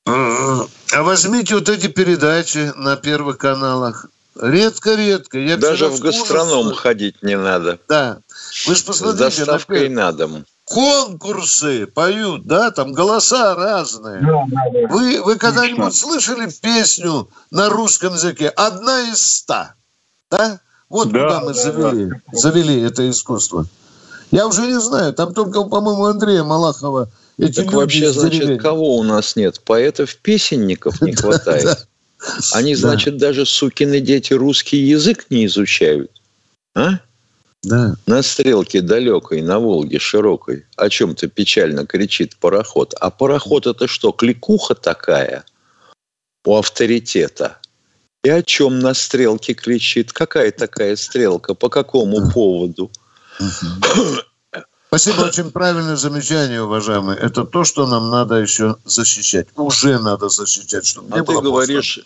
А 0.06 1.04
возьмите 1.04 1.56
вот 1.56 1.70
эти 1.70 1.88
передачи 1.88 2.72
на 2.76 2.98
первых 2.98 3.38
каналах. 3.38 4.08
Редко-редко. 4.42 5.38
Я 5.38 5.58
Даже 5.58 5.88
в 5.88 6.00
гастроном 6.00 6.68
ужас... 6.68 6.80
ходить 6.80 7.22
не 7.22 7.38
надо. 7.38 7.80
Да. 7.90 8.20
Вы 8.68 8.76
же 8.76 8.84
посмотрите. 8.86 9.32
С 9.32 9.38
доставкой 9.38 9.90
на, 9.90 10.06
на 10.06 10.12
дом. 10.14 10.46
Конкурсы 10.64 11.88
поют, 11.88 12.46
да, 12.46 12.72
там 12.72 12.94
голоса 12.94 13.56
разные. 13.56 14.22
Да, 14.22 14.46
да, 14.48 14.62
да. 14.72 14.88
Вы, 14.94 15.22
вы 15.24 15.36
когда-нибудь 15.36 15.96
слышали 15.96 16.48
песню 16.62 17.28
на 17.52 17.70
русском 17.70 18.14
языке? 18.14 18.50
Одна 18.50 19.10
из 19.10 19.22
ста. 19.22 19.76
Да? 20.32 20.60
Вот 20.90 21.12
да, 21.12 21.24
куда 21.24 21.40
мы 21.42 21.54
да, 21.54 21.54
завели, 21.54 22.06
да. 22.06 22.18
завели 22.32 22.82
это 22.82 23.10
искусство. 23.10 23.66
Я 24.32 24.48
уже 24.48 24.68
не 24.68 24.80
знаю, 24.80 25.14
там 25.14 25.34
только, 25.34 25.64
по-моему, 25.64 26.06
Андрея 26.06 26.44
Малахова 26.44 27.10
эти 27.40 27.64
так 27.64 27.72
вообще, 27.72 28.12
значит, 28.12 28.62
кого 28.62 28.98
у 28.98 29.04
нас 29.04 29.36
нет? 29.36 29.62
Поэтов-песенников 29.62 31.02
не 31.02 31.14
хватает. 31.16 31.88
Они, 32.52 32.76
значит, 32.76 33.18
даже 33.18 33.46
сукины 33.46 34.02
дети 34.02 34.34
русский 34.34 34.78
язык 34.78 35.28
не 35.30 35.46
изучают. 35.46 36.12
А? 36.76 37.00
Да. 37.64 37.96
На 38.06 38.22
стрелке 38.22 38.82
далекой, 38.82 39.42
на 39.42 39.60
Волге 39.60 40.00
широкой, 40.00 40.66
о 40.76 40.90
чем-то 40.90 41.28
печально 41.28 41.86
кричит 41.86 42.36
пароход. 42.38 42.94
А 43.00 43.10
пароход 43.10 43.68
это 43.68 43.88
что, 43.88 44.12
кликуха 44.12 44.76
такая 44.76 45.46
у 46.46 46.58
авторитета? 46.58 47.59
И 48.24 48.30
о 48.30 48.44
чем 48.44 48.80
на 48.80 48.94
стрелке 48.94 49.54
кричит? 49.54 50.12
Какая 50.12 50.52
такая 50.52 50.96
стрелка? 50.98 51.54
По 51.54 51.70
какому 51.70 52.30
поводу? 52.32 52.92
Спасибо, 54.88 55.22
очень 55.22 55.52
правильное 55.52 55.96
замечание, 55.96 56.64
уважаемый. 56.64 57.16
Это 57.16 57.46
то, 57.46 57.64
что 57.64 57.88
нам 57.88 58.10
надо 58.10 58.36
еще 58.36 58.76
защищать. 58.86 59.48
Уже 59.56 60.00
надо 60.00 60.30
защищать, 60.30 60.86
чтобы 60.86 61.14
не 61.14 61.20
а 61.20 61.24
было 61.24 61.42
ты 61.42 61.48
говоришь, 61.48 62.00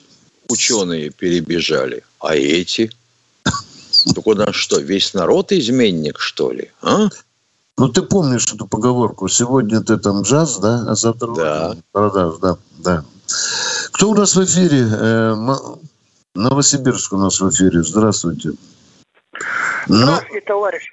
ученые 0.49 1.09
перебежали, 1.09 2.03
а 2.19 2.35
эти? 2.35 2.91
Так 4.13 4.27
у 4.27 4.33
нас 4.35 4.53
что, 4.53 4.79
весь 4.79 5.13
народ 5.13 5.51
изменник, 5.53 6.19
что 6.19 6.51
ли? 6.51 6.71
А? 6.81 7.07
Ну, 7.77 7.89
ты 7.89 8.01
помнишь 8.01 8.45
эту 8.53 8.67
поговорку? 8.67 9.29
Сегодня 9.29 9.81
ты 9.81 9.97
там 9.97 10.21
джаз, 10.21 10.59
да, 10.59 10.85
а 10.87 10.95
завтра 10.95 11.33
да. 11.33 11.75
продаж, 11.91 12.33
да, 12.41 12.57
да. 12.79 13.05
Кто 13.93 14.11
у 14.11 14.15
нас 14.15 14.35
в 14.35 14.43
эфире? 14.43 14.85
Новосибирск 16.35 17.13
у 17.13 17.17
нас 17.17 17.39
в 17.39 17.49
эфире. 17.49 17.83
Здравствуйте. 17.83 18.51
Здравствуйте, 19.87 20.45
Но... 20.47 20.53
товарищи. 20.53 20.91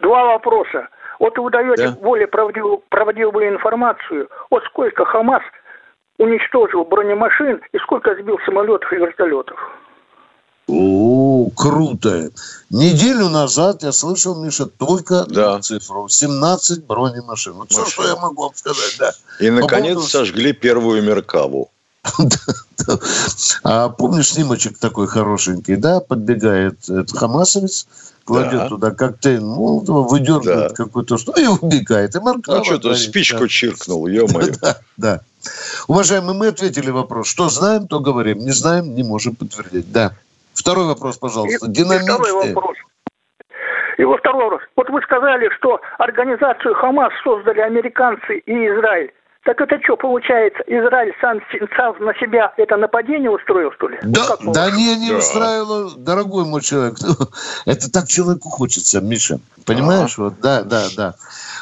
Два 0.00 0.24
вопроса. 0.24 0.88
Вот 1.18 1.36
вы 1.38 1.50
даете 1.50 1.88
да. 1.88 1.92
более 1.92 2.26
правдивую, 2.26 2.82
правдивую 2.88 3.48
информацию, 3.48 4.28
вот 4.50 4.62
сколько 4.64 5.04
ХАМАС 5.04 5.42
уничтожил 6.18 6.84
бронемашин 6.84 7.60
и 7.72 7.78
сколько 7.78 8.14
сбил 8.14 8.38
самолетов 8.44 8.92
и 8.92 8.96
вертолетов. 8.96 9.58
О, 10.68 11.48
круто. 11.56 12.30
Неделю 12.70 13.28
назад 13.28 13.82
я 13.82 13.92
слышал, 13.92 14.42
Миша, 14.42 14.66
только 14.66 15.24
да. 15.28 15.60
цифру. 15.60 16.08
17 16.08 16.86
бронемашин. 16.86 17.52
Вот 17.54 17.70
все, 17.70 17.86
что 17.86 18.06
я 18.06 18.16
могу 18.16 18.42
вам 18.42 18.54
сказать, 18.54 18.96
да. 18.98 19.12
И, 19.38 19.50
наконец, 19.50 19.94
поводу... 19.94 20.08
сожгли 20.08 20.52
первую 20.52 21.02
Меркаву. 21.02 21.70
А 23.64 23.88
помнишь 23.88 24.28
снимочек 24.28 24.78
такой 24.78 25.08
хорошенький, 25.08 25.76
да? 25.76 26.00
Подбегает 26.00 26.84
этот 26.84 27.10
хамасовец, 27.16 27.86
кладет 28.24 28.60
да. 28.60 28.68
туда 28.68 28.90
коктейль 28.92 29.40
Молотова, 29.40 30.06
выдергивает 30.06 30.68
да. 30.68 30.74
какую-то 30.74 31.18
что 31.18 31.32
и 31.32 31.46
убегает. 31.46 32.14
И 32.14 32.20
Маркова. 32.20 32.58
Ну, 32.58 32.64
что-то 32.64 32.94
спичку 32.94 33.40
да. 33.40 33.48
чиркнул, 33.48 34.06
ё-моё. 34.06 34.52
да, 34.62 34.76
да. 34.96 35.20
Уважаемые, 35.88 36.36
мы 36.36 36.48
ответили 36.48 36.90
вопрос. 36.90 37.28
Что 37.28 37.48
знаем, 37.48 37.88
то 37.88 38.00
говорим. 38.00 38.38
Не 38.38 38.52
знаем, 38.52 38.94
не 38.94 39.02
можем 39.02 39.34
подтвердить. 39.34 39.90
Да. 39.90 40.12
Второй 40.54 40.86
вопрос, 40.86 41.18
пожалуйста. 41.18 41.66
Второй 41.66 42.32
вопрос. 42.32 42.76
И 43.98 44.04
во 44.04 44.18
второй 44.18 44.44
вопрос. 44.44 44.62
Вот 44.76 44.90
вы 44.90 45.00
сказали, 45.02 45.48
что 45.58 45.80
организацию 45.98 46.74
Хамас 46.74 47.12
создали 47.24 47.60
американцы 47.60 48.38
и 48.38 48.52
Израиль. 48.52 49.12
Так 49.46 49.60
это 49.60 49.80
что, 49.80 49.96
получается, 49.96 50.60
Израиль 50.66 51.14
сам, 51.20 51.38
сам 51.76 51.94
на 52.04 52.12
себя 52.14 52.52
это 52.56 52.76
нападение 52.76 53.30
устроил, 53.30 53.70
что 53.76 53.86
ли? 53.86 53.96
Да, 54.02 54.36
ну, 54.40 54.52
да 54.52 54.72
не, 54.72 54.96
не 54.96 55.10
да. 55.10 55.18
устраивал, 55.18 55.92
дорогой 55.96 56.44
мой 56.44 56.60
человек. 56.62 56.96
это 57.64 57.92
так 57.92 58.08
человеку 58.08 58.50
хочется, 58.50 59.00
Миша. 59.00 59.38
Понимаешь? 59.64 60.18
А. 60.18 60.22
Вот, 60.22 60.40
да, 60.40 60.64
да, 60.64 60.86
да. 60.96 61.14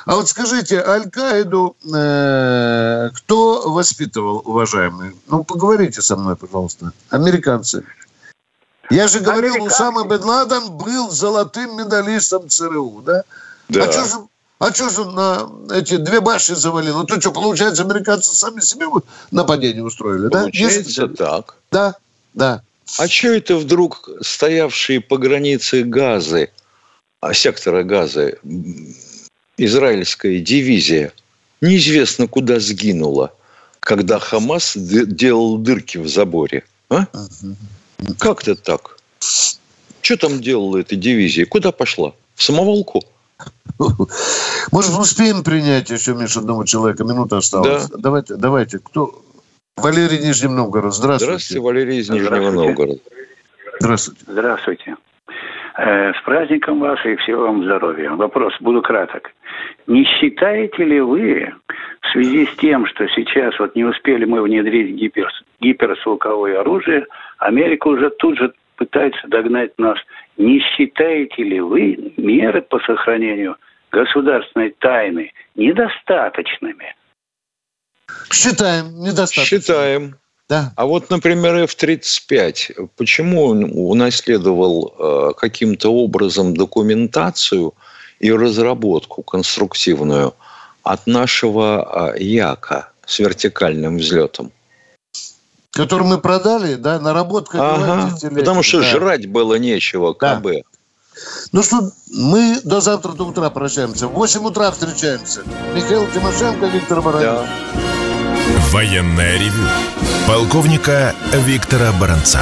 А 0.07 0.17
вот 0.17 0.29
скажите, 0.29 0.83
Аль-Каиду 0.83 1.77
э, 1.95 3.11
кто 3.17 3.71
воспитывал, 3.71 4.41
уважаемые? 4.47 5.13
Ну, 5.29 5.45
поговорите 5.45 6.01
со 6.01 6.17
мной, 6.17 6.37
пожалуйста. 6.37 6.93
Американцы. 7.11 7.85
Я 8.89 9.09
же 9.09 9.21
говорил, 9.21 9.63
Усама 9.63 10.09
бен 10.09 10.25
Ладен 10.25 10.73
был 10.73 11.11
золотым 11.11 11.77
медалистом 11.77 12.49
ЦРУ, 12.49 13.03
да? 13.05 13.25
Да. 13.69 13.85
А 13.85 13.93
что 13.93 14.05
же 14.05 14.17
а 14.59 14.73
что 14.73 14.89
же 14.89 15.05
на 15.05 15.49
эти 15.73 15.97
две 15.97 16.21
башни 16.21 16.55
завалило? 16.55 17.01
Ну, 17.01 17.05
то 17.05 17.21
что, 17.21 17.33
получается, 17.33 17.83
американцы 17.83 18.35
сами 18.35 18.61
себе 18.61 18.87
нападение 19.31 19.83
устроили, 19.83 20.29
да? 20.29 20.43
Получается 20.43 21.09
так. 21.09 21.57
Да, 21.71 21.97
да. 22.35 22.63
А 22.99 23.09
что 23.09 23.29
это 23.29 23.57
вдруг 23.57 24.09
стоявшие 24.21 25.01
по 25.01 25.17
границе 25.19 25.83
газы, 25.83 26.51
а 27.21 27.35
сектора 27.35 27.83
газа, 27.83 28.35
израильская 29.57 30.41
дивизия, 30.41 31.13
неизвестно 31.61 32.29
куда 32.29 32.61
сгинула, 32.61 33.33
когда 33.81 34.19
Хамас 34.19 34.75
делал 34.77 35.59
дырки 35.59 35.99
в 35.99 36.09
заборе? 36.09 36.65
А? 36.91 37.07
Как 38.19 38.43
это 38.43 38.55
так? 38.55 38.99
Что 40.03 40.17
там 40.17 40.41
делала 40.41 40.79
эта 40.79 40.97
дивизия? 40.97 41.47
Куда 41.47 41.73
пошла? 41.73 42.13
В 42.35 42.43
самоволку? 42.43 43.03
Может, 44.73 44.99
успеем 44.99 45.43
принять 45.43 45.91
еще, 45.91 46.15
Миша, 46.15 46.41
одного 46.41 46.65
человека? 46.65 47.05
Минута 47.05 47.39
осталась. 47.39 47.89
Да. 47.89 47.99
Давайте, 47.99 48.37
давайте. 48.37 48.79
Кто? 48.79 49.11
Валерий 49.77 50.19
Нижний 50.19 50.49
Новгород. 50.49 50.95
Здравствуйте. 50.95 51.25
Здравствуйте, 51.27 51.61
Валерий 51.61 51.99
из 51.99 52.11
Нижнего 52.11 52.51
Новгорода. 52.51 53.01
Здравствуйте. 53.81 54.21
Здравствуйте. 54.27 54.97
Э, 55.77 56.13
с 56.13 56.23
праздником 56.25 56.79
вас 56.79 57.05
и 57.05 57.17
всего 57.17 57.43
вам 57.43 57.65
здоровья. 57.65 58.11
Вопрос, 58.11 58.55
буду 58.61 58.81
краток. 58.83 59.33
Не 59.87 60.05
считаете 60.05 60.85
ли 60.85 61.01
вы 61.01 61.53
в 62.01 62.13
связи 62.13 62.47
с 62.47 62.57
тем, 62.57 62.87
что 62.87 63.09
сейчас 63.09 63.59
вот 63.59 63.75
не 63.75 63.85
успели 63.85 64.25
мы 64.25 64.43
внедрить 64.43 64.95
гипер, 64.95 65.29
гиперзвуковое 65.61 66.61
оружие, 66.61 67.07
Америка 67.39 67.89
уже 67.89 68.11
тут 68.11 68.39
же 68.39 68.53
пытается 68.77 69.27
догнать 69.27 69.73
нас. 69.79 69.99
Не 70.37 70.61
считаете 70.61 71.43
ли 71.43 71.61
вы 71.61 72.13
меры 72.17 72.63
по 72.63 72.79
сохранению 72.81 73.57
государственной 73.95 74.71
тайны 74.81 75.33
недостаточными? 75.55 76.95
Считаем, 78.33 78.99
недостаточно. 79.01 79.45
Считаем. 79.45 80.17
Да. 80.49 80.73
А 80.77 80.85
вот, 80.85 81.09
например, 81.09 81.55
F-35, 81.65 82.91
почему 82.97 83.47
он 83.47 83.71
унаследовал 83.73 84.95
э, 84.99 85.33
каким-то 85.39 85.89
образом 85.91 86.55
документацию 86.55 87.73
и 88.21 88.31
разработку 88.31 89.23
конструктивную 89.23 90.35
от 90.83 91.07
нашего 91.07 92.13
э, 92.15 92.23
Яка 92.23 92.91
с 93.07 93.21
вертикальным 93.21 93.97
взлетом? 93.97 94.53
Который 95.71 96.07
мы 96.07 96.19
продали, 96.19 96.75
да, 96.75 97.01
наработка. 97.01 97.59
Ага, 97.61 98.17
потому 98.31 98.63
что 98.63 98.81
да. 98.81 98.85
жрать 98.85 99.27
было 99.27 99.55
нечего, 99.55 100.13
КБ. 100.13 100.43
Да. 100.43 100.61
Ну 101.53 101.63
что, 101.63 101.91
мы 102.11 102.61
до 102.65 102.81
завтра 102.81 103.13
до 103.13 103.25
утра 103.25 103.51
прощаемся. 103.51 104.09
В 104.09 104.13
8 104.13 104.45
утра 104.45 104.71
встречаемся. 104.71 105.43
Михаил 105.75 106.07
Тимошенко, 106.13 106.67
Виктор 106.67 107.01
Баранец. 107.01 107.27
Да. 107.27 107.47
Военная 108.71 109.39
ревю. 109.39 109.69
Полковника 110.27 111.15
Виктора 111.33 111.93
Баранца. 111.93 112.41